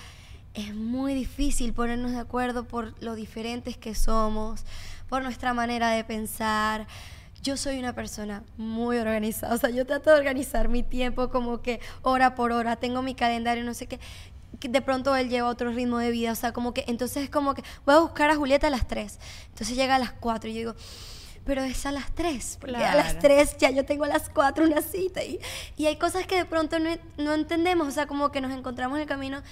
[0.54, 4.64] es muy difícil ponernos de acuerdo por lo diferentes que somos,
[5.08, 6.86] por nuestra manera de pensar.
[7.42, 11.62] Yo soy una persona muy organizada, o sea, yo trato de organizar mi tiempo como
[11.62, 13.98] que hora por hora, tengo mi calendario, no sé qué.
[14.60, 17.54] De pronto él lleva otro ritmo de vida, o sea, como que entonces es como
[17.54, 19.18] que voy a buscar a Julieta a las 3.
[19.48, 20.74] Entonces llega a las 4 y yo digo,
[21.46, 23.20] pero es a las 3, porque a las Claro.
[23.20, 25.24] 3 ya yo tengo a las 4 una cita.
[25.24, 25.40] Y,
[25.78, 28.96] y hay cosas que de pronto no, no entendemos, o sea, como que nos encontramos
[28.98, 29.42] en el camino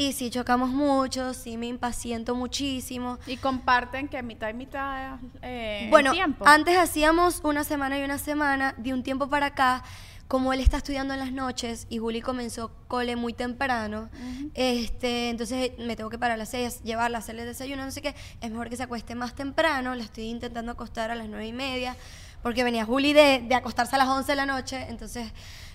[0.00, 3.18] y sí chocamos mucho, sí me impaciento muchísimo.
[3.26, 6.48] Y comparten que mitad y mitad eh, el Bueno, tiempo.
[6.48, 9.84] antes hacíamos una semana y una semana, de un tiempo para acá,
[10.26, 14.08] como él está estudiando en las noches y Juli comenzó cole muy temprano,
[14.54, 18.14] este, entonces me tengo que parar a las seis, llevarla, hacerle desayuno, no sé qué,
[18.40, 21.52] es mejor que se acueste más temprano, la estoy intentando acostar a las nueve y
[21.52, 21.94] media,
[22.42, 25.30] porque venía Juli de, de acostarse a las 11 de la noche, entonces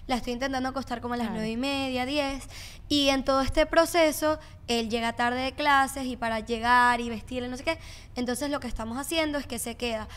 [0.07, 2.43] la estoy intentando acostar como a las nueve y media, 10,
[2.89, 7.47] y en todo este proceso, él llega tarde de clases y para llegar y vestirle,
[7.49, 7.77] no sé qué,
[8.15, 10.07] entonces lo que estamos haciendo es que se queda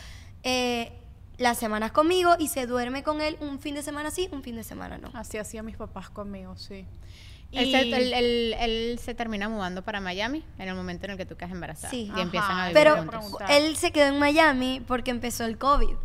[0.43, 0.91] eh,
[1.37, 4.55] las semanas conmigo y se duerme con él un fin de semana sí, un fin
[4.55, 5.09] de semana no.
[5.13, 6.85] Así hacían mis papás conmigo, sí.
[7.51, 11.17] Él, se, él- él- él se termina mudando para Miami en el momento en el
[11.17, 11.89] que tú quedas embarazada.
[11.89, 12.11] Sí.
[12.15, 13.41] Y empiezan a vivir Pero juntos.
[13.49, 15.95] él se quedó en Miami porque empezó el COVID.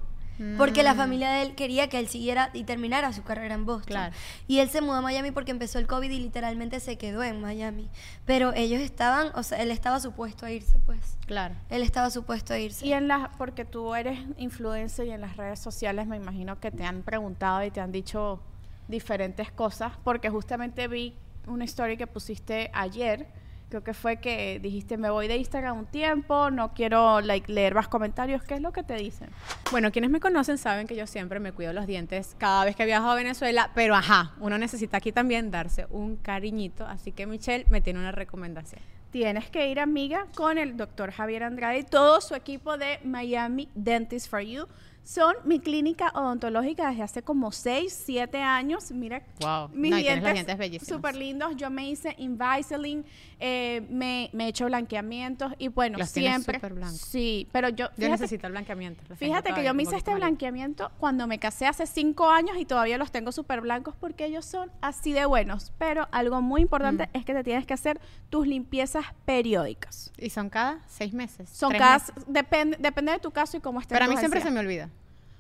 [0.58, 0.84] Porque Mm.
[0.84, 3.86] la familia de él quería que él siguiera y terminara su carrera en Boston.
[3.86, 4.14] Claro.
[4.48, 7.40] Y él se mudó a Miami porque empezó el COVID y literalmente se quedó en
[7.40, 7.88] Miami.
[8.24, 11.18] Pero ellos estaban, o sea, él estaba supuesto a irse, pues.
[11.26, 11.54] Claro.
[11.70, 12.84] Él estaba supuesto a irse.
[12.84, 16.70] Y en las, porque tú eres influencer y en las redes sociales me imagino que
[16.70, 18.40] te han preguntado y te han dicho
[18.88, 21.14] diferentes cosas, porque justamente vi
[21.46, 23.26] una historia que pusiste ayer,
[23.74, 27.74] creo que fue que dijiste me voy de Instagram un tiempo, no quiero like, leer
[27.74, 29.30] más comentarios, ¿qué es lo que te dicen?
[29.72, 32.84] Bueno, quienes me conocen saben que yo siempre me cuido los dientes cada vez que
[32.84, 37.66] viajo a Venezuela, pero ajá, uno necesita aquí también darse un cariñito, así que Michelle
[37.68, 38.80] me tiene una recomendación.
[39.10, 43.68] Tienes que ir, amiga, con el doctor Javier Andrade y todo su equipo de Miami
[43.74, 44.68] Dentist for You.
[45.04, 48.90] Son mi clínica odontológica desde hace como 6, 7 años.
[48.90, 49.68] Mira, Wow.
[49.72, 51.54] mis No, dientes, súper lindos.
[51.56, 53.04] Yo me hice Invisalign,
[53.38, 56.58] eh, me, he hecho blanqueamientos y bueno, Los siempre.
[56.92, 57.88] Sí, pero yo.
[57.98, 59.02] Necesito el blanqueamiento.
[59.16, 62.96] Fíjate que yo me hice este blanqueamiento cuando me casé hace cinco años y todavía
[62.96, 65.72] los tengo súper blancos porque ellos son así de buenos.
[65.78, 67.16] Pero algo muy importante Mm.
[67.18, 68.00] es que te tienes que hacer
[68.30, 70.12] tus limpiezas periódicas.
[70.16, 71.50] Y son cada seis meses.
[71.50, 72.14] Son cada, meses.
[72.26, 73.94] depende, depende de tu caso y cómo esté.
[73.94, 74.88] Pero a mí siempre se me olvida.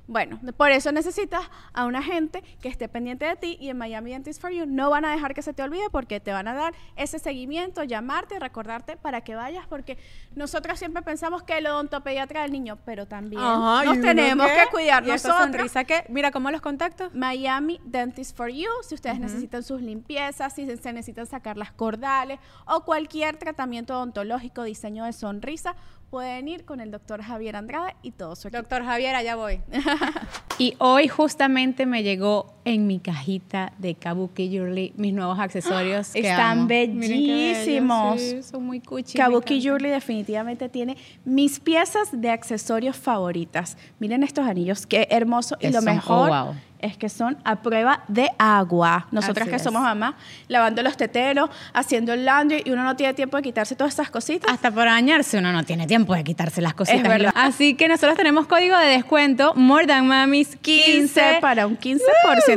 [0.06, 4.10] Bueno, por eso necesitas a una gente que esté pendiente de ti y en Miami
[4.10, 6.52] Dentist for You no van a dejar que se te olvide porque te van a
[6.54, 9.96] dar ese seguimiento, llamarte, recordarte para que vayas porque
[10.34, 14.70] nosotros siempre pensamos que el odontopediatra del niño, pero también Ajá, ¿y nos tenemos que
[14.70, 15.52] cuidar ¿Y esta nosotros.
[15.52, 16.04] sonrisa qué?
[16.10, 17.14] Mira, ¿cómo los contactos?
[17.14, 22.38] Miami Dentist for You, si ustedes necesitan sus limpiezas, si se necesitan sacar las cordales
[22.66, 25.76] o cualquier tratamiento odontológico, diseño de sonrisa,
[26.14, 28.62] pueden ir con el doctor Javier Andrade y todo su equipo.
[28.62, 29.60] Doctor Javier, allá voy.
[30.60, 36.10] y hoy justamente me llegó en mi cajita de Kabuki Jewelry mis nuevos accesorios.
[36.12, 36.66] que Están amo.
[36.68, 38.20] Bellísimos.
[38.20, 39.18] sí, son muy cuchi.
[39.18, 39.60] me Kabuki.
[39.60, 43.76] Jewelry definitivamente tiene mis piezas de accesorios favoritas.
[43.98, 45.56] Miren estos anillos, qué hermoso.
[45.58, 46.54] Y lo son- mejor oh, wow.
[46.84, 49.06] Es que son a prueba de agua.
[49.10, 49.62] Nosotras Así que es.
[49.62, 50.14] somos mamás,
[50.48, 54.10] lavando los teteros, haciendo el laundry y uno no tiene tiempo de quitarse todas esas
[54.10, 54.52] cositas.
[54.52, 57.02] Hasta para bañarse uno no tiene tiempo de quitarse las cositas.
[57.02, 57.32] Es verdad.
[57.34, 60.84] Así que nosotros tenemos código de descuento More Than Mamis 15.
[60.84, 62.00] 15 para un 15%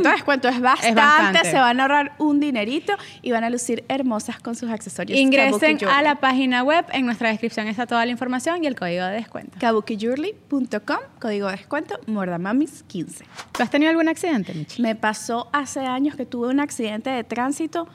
[0.02, 0.50] de descuento.
[0.50, 1.50] Es bastante, bastante.
[1.50, 5.18] Se van a ahorrar un dinerito y van a lucir hermosas con sus accesorios.
[5.18, 9.06] Ingresen a la página web, en nuestra descripción está toda la información y el código
[9.06, 9.58] de descuento.
[9.60, 13.26] kabukijewelry.com, código de descuento, Mordamamis 15.
[13.52, 14.82] ¿Tú has tenido algún accidente, Michi?
[14.82, 17.88] Me pasó hace años que tuve un accidente de tránsito.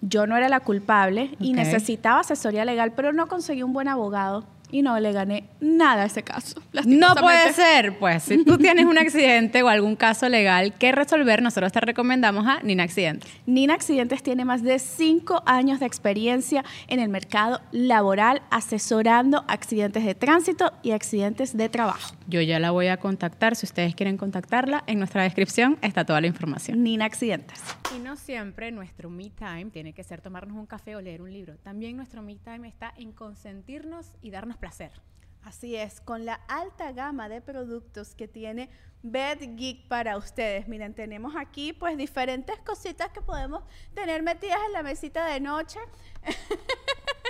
[0.00, 4.46] Yo no era la culpable y necesitaba asesoría legal, pero no conseguí un buen abogado
[4.70, 6.60] y no le gané nada a ese caso.
[6.84, 11.42] No puede ser, pues si tú tienes un accidente o algún caso legal que resolver,
[11.42, 13.30] nosotros te recomendamos a Nina Accidentes.
[13.46, 20.04] Nina Accidentes tiene más de cinco años de experiencia en el mercado laboral asesorando accidentes
[20.04, 22.14] de tránsito y accidentes de trabajo.
[22.26, 26.20] Yo ya la voy a contactar, si ustedes quieren contactarla, en nuestra descripción está toda
[26.20, 26.82] la información.
[26.82, 27.62] Nina Accidentes.
[27.94, 31.32] Y no siempre nuestro me time tiene que ser tomarnos un café o leer un
[31.32, 31.56] libro.
[31.58, 34.92] También nuestro me time está en consentirnos y darnos placer.
[35.42, 38.70] Así es, con la alta gama de productos que tiene
[39.02, 40.66] Bed Geek para ustedes.
[40.68, 43.62] Miren, tenemos aquí pues diferentes cositas que podemos
[43.94, 45.78] tener metidas en la mesita de noche.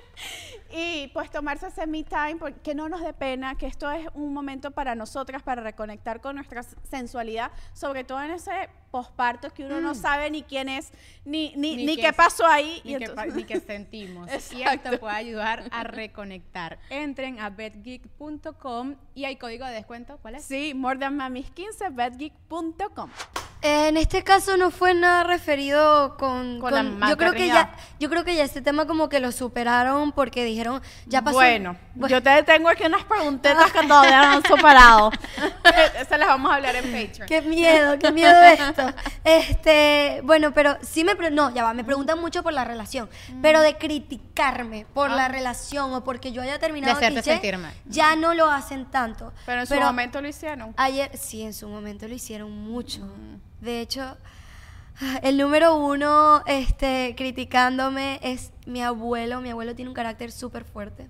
[1.09, 4.33] pues tomarse ese me time, por- que no nos dé pena, que esto es un
[4.33, 9.81] momento para nosotras, para reconectar con nuestra sensualidad, sobre todo en ese posparto que uno
[9.81, 10.93] no sabe ni quién es,
[11.25, 12.81] ni, ni, ni, qué pasó ahí.
[12.85, 14.29] Ni, y qué, entonces- pa- ni qué sentimos.
[14.53, 16.79] y esto puede ayudar a reconectar.
[16.91, 20.19] Entren a betgeek.com y hay código de descuento.
[20.23, 20.45] ¿Cuál es?
[20.45, 23.11] Sí, more than mamis 15, bedgeek.com.
[23.67, 27.75] En este caso no fue nada referido con, Con la con- yo creo que ya
[27.99, 31.75] yo creo que ya este tema como que lo superaron porque dijeron ya pasó Bueno,
[31.95, 35.11] Bueno, yo te tengo aquí unas preguntitas que todavía no han superado.
[35.77, 37.27] Eh, Esas las vamos a hablar en Patreon.
[37.27, 38.93] qué miedo qué miedo esto
[39.25, 43.09] este bueno pero sí me pre- no ya va me preguntan mucho por la relación
[43.43, 47.59] pero de criticarme por la relación o porque yo haya terminado De hacerte cliché, sentir
[47.59, 47.73] mal.
[47.87, 50.75] ya no lo hacen tanto Pero en su momento lo hicieron.
[50.77, 53.01] Ayer, sí, en su momento lo hicieron mucho.
[53.65, 54.17] De hecho,
[55.23, 59.41] el número uno este, criticándome es mi abuelo.
[59.41, 61.09] Mi abuelo tiene un carácter súper fuerte.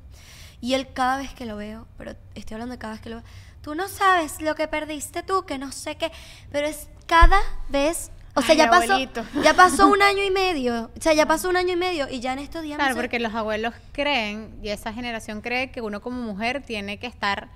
[0.60, 3.16] Y él cada vez que lo veo, pero estoy hablando de cada vez que lo
[3.16, 3.24] veo,
[3.60, 6.10] tú no sabes lo que perdiste tú, que no sé qué,
[6.50, 8.10] pero es cada vez...
[8.36, 8.98] O sea, Ay, ya pasó,
[9.42, 10.90] ya pasó un año y medio.
[10.96, 12.78] O sea, ya pasó un año y medio y ya en estos días...
[12.78, 17.06] Claro, porque los abuelos creen, y esa generación cree que uno como mujer tiene que
[17.06, 17.48] estar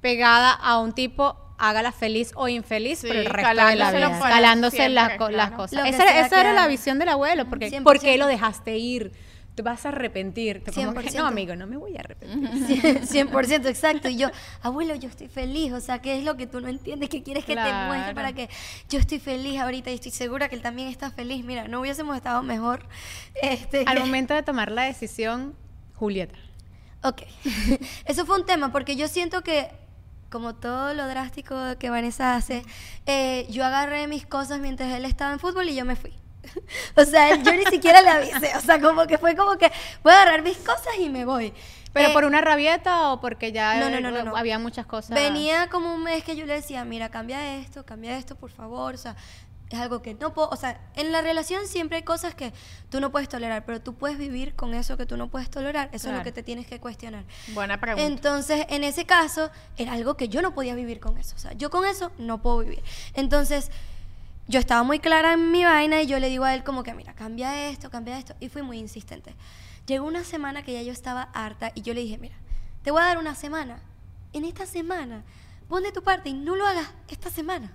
[0.00, 4.18] pegada a un tipo, hágala feliz o infeliz Sí, por el resto de la vida.
[4.18, 5.86] Calándose siempre, las, cosas.
[5.86, 7.82] Esa, era- esa la visión del abuelo, porque 100%.
[7.84, 9.12] ¿por qué lo dejaste ir?
[9.54, 10.62] Te vas a arrepentir.
[10.64, 11.16] Te como que, 100%.
[11.16, 13.06] no, amigo, no me voy a arrepentir.
[13.06, 14.08] Sí, 100%, exacto.
[14.08, 14.30] Y yo,
[14.62, 15.72] abuelo, yo estoy feliz.
[15.72, 17.08] O sea, ¿qué es lo que tú no entiendes?
[17.08, 18.48] ¿Qué quieres que te muestre para que
[18.88, 21.44] yo estoy feliz ahorita y estoy segura que él también está feliz?
[21.44, 22.86] Mira, no hubiésemos estado mejor.
[23.42, 25.54] Este, Al momento de tomar la decisión,
[25.94, 26.38] Julieta.
[27.02, 27.22] Ok.
[28.06, 29.68] Eso fue un tema porque yo siento que,
[30.30, 32.62] como todo lo drástico que Vanessa hace,
[33.06, 36.14] eh, yo agarré mis cosas mientras él estaba en fútbol y yo me fui.
[36.96, 38.56] o sea, yo ni siquiera le avisé.
[38.56, 39.70] O sea, como que fue como que
[40.02, 41.52] voy a agarrar mis cosas y me voy.
[41.92, 44.36] ¿Pero Eh, por una rabieta o porque ya No, no, no, no, no.
[44.36, 45.10] había muchas cosas?
[45.10, 48.94] Venía como un mes que yo le decía, mira, cambia esto, cambia esto, por favor.
[48.94, 49.16] O sea,
[49.70, 50.48] es algo que no puedo.
[50.50, 52.52] O sea, en la relación siempre hay cosas que
[52.90, 55.88] tú no puedes tolerar, pero tú puedes vivir con eso que tú no puedes tolerar.
[55.92, 57.24] Eso es lo que te tienes que cuestionar.
[57.54, 58.04] Buena pregunta.
[58.04, 61.36] Entonces, en ese caso, era algo que yo no podía vivir con eso.
[61.36, 62.82] O sea, yo con eso no puedo vivir.
[63.14, 63.70] Entonces,
[64.48, 66.92] yo estaba muy clara en mi vaina y yo le digo a él como que,
[66.92, 68.34] mira, cambia esto, cambia esto.
[68.40, 69.36] Y fui muy insistente.
[69.86, 72.34] Llegó una semana que ya yo estaba harta y yo le dije, mira,
[72.82, 73.80] te voy a dar una semana.
[74.32, 75.22] En esta semana,
[75.68, 77.70] pon de tu parte y no lo hagas esta semana.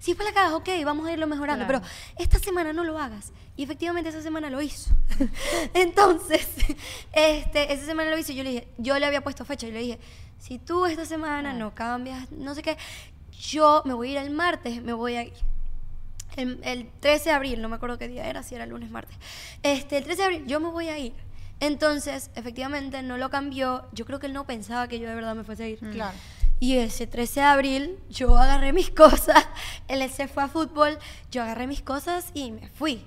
[0.00, 1.82] Si después la cagas, ok, vamos a irlo mejorando, Claro.
[1.82, 3.32] pero esta semana no lo hagas.
[3.56, 4.90] Y efectivamente esa semana lo hizo.
[5.74, 6.48] Entonces,
[7.12, 9.72] este, esa semana lo hizo y yo le dije, yo le había puesto fecha y
[9.72, 9.98] le dije,
[10.38, 12.76] si tú esta semana no cambias, no sé qué,
[13.38, 15.34] yo me voy a ir el martes, me voy a ir.
[16.36, 19.16] El, el 13 de abril, no me acuerdo qué día era, si era lunes, martes.
[19.62, 21.12] Este, el 13 de abril, yo me voy a ir.
[21.58, 23.84] Entonces, efectivamente, no lo cambió.
[23.92, 25.78] Yo creo que él no pensaba que yo de verdad me fuese a ir.
[25.78, 26.16] Claro.
[26.60, 29.46] Y ese 13 de abril, yo agarré mis cosas.
[29.88, 30.98] Él se fue a fútbol,
[31.30, 33.02] yo agarré mis cosas y me fui.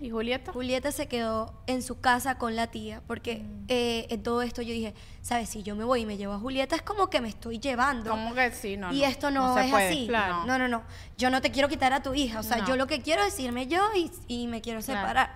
[0.00, 0.52] ¿Y Julieta?
[0.52, 4.72] Julieta se quedó en su casa con la tía, porque eh, en todo esto yo
[4.72, 5.48] dije, ¿sabes?
[5.48, 8.10] Si yo me voy y me llevo a Julieta, es como que me estoy llevando.
[8.10, 8.76] ¿Cómo que sí?
[8.76, 10.06] No, y no, esto no, se es puede, así.
[10.06, 10.44] Claro.
[10.46, 10.84] No, no, no.
[11.16, 12.38] Yo no te quiero quitar a tu hija.
[12.38, 12.66] O sea, No.
[12.68, 15.00] yo lo que quiero es irme yo y, y me quiero Claro.
[15.00, 15.34] separar.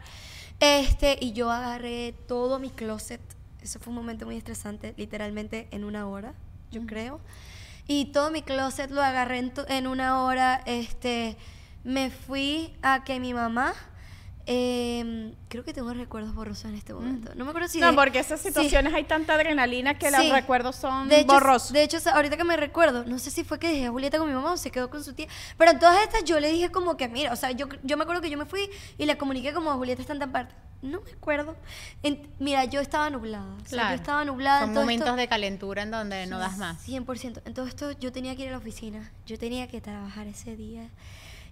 [0.60, 3.20] Este, y yo agarré todo mi closet.
[3.62, 6.34] Eso fue un momento muy estresante, literalmente en una hora,
[6.70, 7.18] yo creo.
[7.86, 10.62] Y todo mi closet lo agarré en, en una hora.
[10.66, 11.36] Este,
[11.84, 13.74] me fui a que mi mamá...
[14.46, 17.32] eh, creo que tengo recuerdos borrosos en este momento.
[17.34, 17.78] No me acuerdo si...
[17.80, 18.48] No, de- porque esas sí.
[18.48, 20.16] situaciones hay tanta adrenalina que Sí.
[20.16, 21.72] los recuerdos son de hecho, borrosos.
[21.72, 24.28] De hecho, ahorita que me recuerdo, no sé si fue que dejé a Julieta con
[24.28, 25.26] mi mamá o se quedó con su tía,
[25.56, 28.02] pero en todas estas yo le dije como que, mira, o sea, yo, yo me
[28.02, 28.68] acuerdo que yo me fui
[28.98, 30.54] y le comuniqué como Julieta está en tan parte.
[30.82, 31.56] No me acuerdo.
[32.02, 33.44] En- mira, yo estaba nublada.
[33.54, 33.88] o sea, Claro.
[33.90, 34.60] yo estaba nublada.
[34.62, 36.82] Son en todo momentos esto- de calentura en donde no das más.
[36.84, 37.40] 100%.
[37.44, 40.56] En todo esto yo tenía que ir a la oficina, yo tenía que trabajar ese
[40.56, 40.88] día.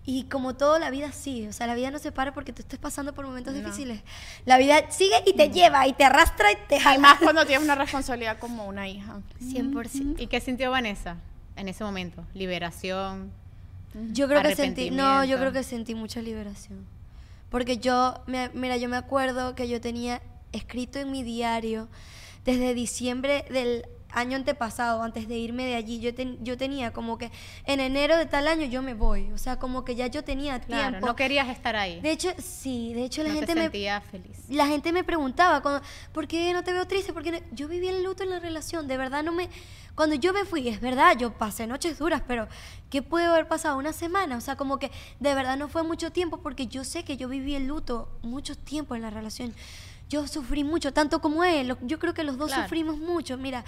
[0.07, 2.63] Y como toda la vida sigue, o sea, la vida no se para porque tú
[2.63, 4.01] estés pasando por momentos difíciles.
[4.47, 6.99] La vida sigue y te lleva y te arrastra y te Y jala.
[6.99, 9.21] más cuando tienes una responsabilidad como una hija.
[9.43, 10.17] 100%.
[10.19, 11.17] ¿Y qué sintió Vanessa
[11.57, 12.25] en ese momento?
[12.35, 13.31] Liberación.
[14.13, 16.87] Yo creo que sentí, no, yo creo que sentí mucha liberación.
[17.51, 20.23] Porque yo, me- mira, yo me acuerdo que yo tenía
[20.53, 21.89] escrito en mi diario
[22.45, 27.19] desde diciembre del año antepasado, antes de irme de allí, yo, ten- yo tenía como
[27.19, 27.31] que
[27.67, 29.31] en enero de tal año yo me voy.
[29.33, 31.07] O sea, como que ya yo tenía Claro, tiempo.
[31.07, 32.01] no querías estar ahí.
[32.01, 34.39] De hecho, sí, de hecho la no gente te me feliz.
[34.49, 35.83] la gente me preguntaba, cuando,
[36.13, 37.13] ¿por qué no te veo triste?
[37.13, 37.39] Porque no?
[37.53, 39.49] yo vivía el luto en la relación, de verdad no me...
[39.97, 42.49] Cuando yo me fui, es verdad, yo pasé noches duras, pero
[42.89, 43.77] ¿qué puede haber pasado?
[43.77, 47.05] Una semana, o sea, como que de verdad no fue mucho tiempo porque yo sé
[47.05, 49.53] que yo viví el luto mucho tiempo en la relación.
[50.11, 51.75] Yo sufrí mucho, tanto como él.
[51.83, 52.65] Yo creo que los dos Claro.
[52.65, 53.39] sufrimos mucho.
[53.39, 53.65] Mira,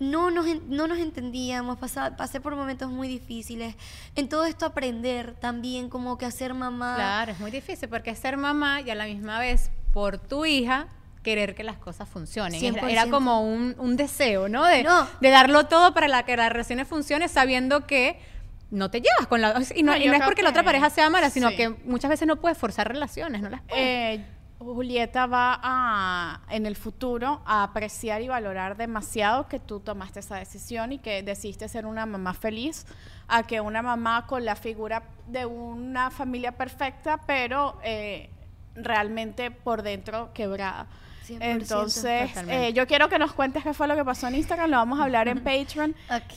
[0.00, 3.76] no nos, en- no nos entendíamos, pasa- pasé por momentos muy difíciles.
[4.16, 6.94] En todo esto aprender también como que hacer mamá.
[6.96, 10.88] Claro, es muy difícil porque ser mamá y a la misma vez por tu hija
[11.22, 12.64] querer que las cosas funcionen.
[12.64, 13.10] Era, era 100%.
[13.10, 14.64] como un, un deseo, ¿no?
[14.64, 15.06] De, No.
[15.20, 18.18] de darlo todo para la que las relaciones funcionen sabiendo que
[18.70, 19.50] no te llevas con la...
[19.76, 21.56] Y no, No, y no es porque la otra pareja sea mala, sino sí.
[21.56, 24.18] que muchas veces no puedes forzar relaciones, ¿no las puedes.
[24.20, 24.24] Eh,
[24.62, 30.36] Julieta va a, en el futuro a apreciar y valorar demasiado que tú tomaste esa
[30.36, 32.86] decisión y que decidiste ser una mamá feliz,
[33.28, 38.30] a que una mamá con la figura de una familia perfecta, pero eh,
[38.74, 40.86] realmente por dentro quebrada.
[41.22, 44.70] 100%, Entonces, eh, yo quiero que nos cuentes qué fue lo que pasó en Instagram,
[44.70, 45.94] lo vamos a hablar en Patreon.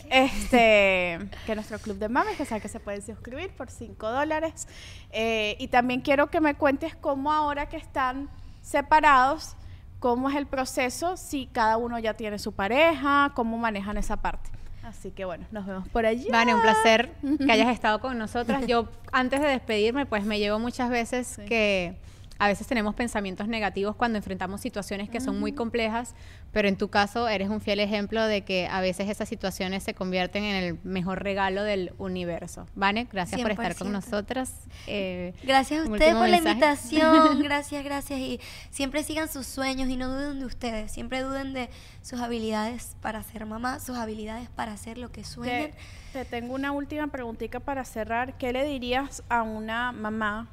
[0.10, 4.68] Este, que nuestro club de mames, que sabe que se pueden suscribir por 5 dólares.
[5.12, 8.30] Eh, y también quiero que me cuentes cómo ahora que están
[8.62, 9.56] separados,
[10.00, 14.50] cómo es el proceso, si cada uno ya tiene su pareja, cómo manejan esa parte.
[14.86, 16.30] Así que bueno, nos vemos por allí.
[16.30, 17.12] Vane, un placer
[17.44, 18.68] que hayas estado con nosotras.
[18.68, 21.98] Yo, antes de despedirme, pues me llevo muchas veces que
[22.38, 26.16] a veces tenemos pensamientos negativos cuando enfrentamos situaciones que son muy complejas,
[26.52, 29.94] pero en tu caso eres un fiel ejemplo de que a veces esas situaciones se
[29.94, 32.68] convierten en el mejor regalo del universo.
[32.76, 33.92] Vane, gracias por estar con 100%.
[33.92, 34.54] nosotras.
[34.88, 36.52] Eh, Gracias a ustedes por la mensaje.
[36.52, 38.20] invitación, gracias, gracias.
[38.20, 41.70] Y siempre sigan sus sueños y no duden de ustedes, siempre duden de
[42.02, 45.72] sus habilidades para ser mamá, sus habilidades para hacer lo que sueñan.
[46.12, 48.38] Te, te tengo una última preguntita para cerrar.
[48.38, 50.50] ¿Qué le dirías a una mamá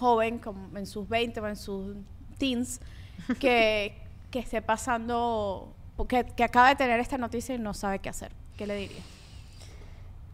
[0.00, 1.96] joven, como en sus 20 o en sus
[2.38, 2.80] teens,
[3.38, 3.94] que,
[4.30, 5.74] que esté pasando,
[6.08, 8.32] que, que acaba de tener esta noticia y no sabe qué hacer?
[8.56, 9.04] ¿Qué le dirías?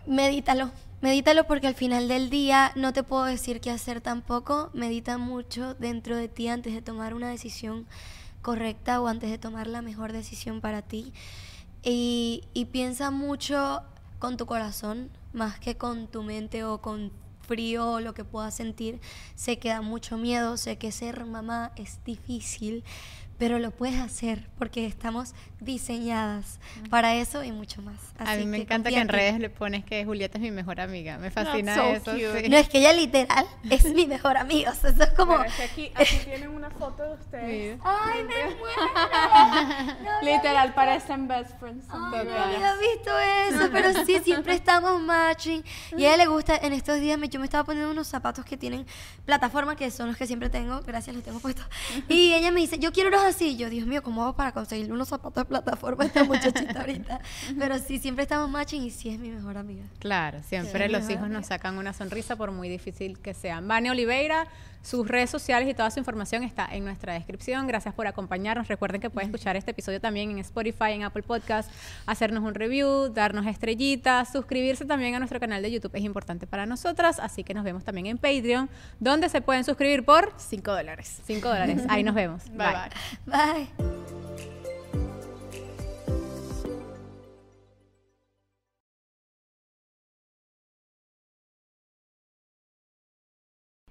[0.07, 4.71] Medítalo, medítalo porque al final del día no te puedo decir qué hacer tampoco.
[4.73, 7.87] Medita mucho dentro de ti antes de tomar una decisión
[8.43, 11.13] correcta o antes de tomar la mejor decisión para ti.
[11.83, 13.83] Y, y piensa mucho
[14.21, 17.11] con tu corazón más que con tu mente o con
[17.47, 19.01] frío lo que puedas sentir.
[19.35, 22.85] Sé que da mucho miedo, sé que ser mamá es difícil,
[23.39, 26.59] pero lo puedes hacer porque estamos diseñadas
[26.91, 27.97] para eso y mucho más.
[28.19, 30.51] a Así mí me que encanta que en redes le pones que Julieta es mi
[30.51, 31.19] mejor amiga.
[31.19, 32.15] Me fascina so eso.
[32.17, 32.49] sí.
[32.49, 34.71] No, es que ella literal es mi mejor amiga.
[34.71, 35.33] O sea, eso es como.
[35.37, 37.81] Bueno, es que aquí, aquí tienen una foto de ustedes.
[37.85, 39.97] ¡Ay, me muero!
[40.03, 41.85] No Literal, parecen best friends.
[41.89, 43.11] Ay, no había visto
[43.51, 45.65] eso, pero sí, siempre estamos matching.
[45.97, 48.45] Y a ella le gusta, en estos días me, yo me estaba poniendo unos zapatos
[48.45, 48.87] que tienen
[49.25, 51.67] plataforma, que son los que siempre tengo, gracias, los tengo puestos.
[52.09, 53.57] Y ella me dice, yo quiero unos así.
[53.57, 57.21] Yo, Dios mío, ¿cómo hago para conseguirle unos zapatos de plataforma a esta muchachita ahorita?
[57.59, 59.85] Pero sí, siempre estamos matching y sí es mi mejor amiga.
[59.99, 63.69] Claro, siempre los hijos nos sacan una sonrisa por muy difícil que sean.
[63.69, 64.49] Vane Oliveira,
[64.83, 67.67] sus redes sociales y toda su información está en nuestra descripción.
[67.67, 68.69] Gracias por acompañarnos.
[68.69, 71.71] Recuerden que pueden escuchar este episodio también en Spotify, en Apple Podcast,
[72.07, 76.67] hacernos un review, darnos estrellitas, suscribirse también a nuestro canal de YouTube es importante para
[76.67, 77.19] nosotras.
[77.19, 78.69] Así que nos vemos también en Patreon,
[79.01, 81.21] donde se pueden suscribir por 5 dólares.
[81.25, 81.83] 5 dólares.
[81.89, 82.45] Ahí nos vemos.
[82.51, 82.67] Bye
[83.27, 83.37] bye.
[83.37, 84.26] Bye.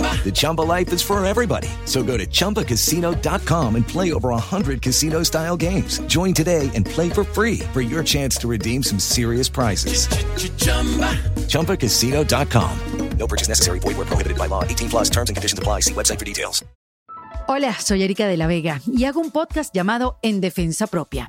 [0.00, 1.68] The Chumba life is for everybody.
[1.86, 5.98] So go to ChumbaCasino.com and play over 100 casino style games.
[6.00, 10.06] Join today and play for free for your chance to redeem some serious prizes.
[11.48, 12.78] ChumbaCasino.com.
[13.18, 13.80] No purchase necessary.
[13.80, 14.64] Void where prohibited by law.
[14.64, 15.80] 18 plus terms and conditions apply.
[15.80, 16.64] See website for details.
[17.50, 21.28] Hola, soy Erika de la Vega y hago un podcast llamado En Defensa Propia,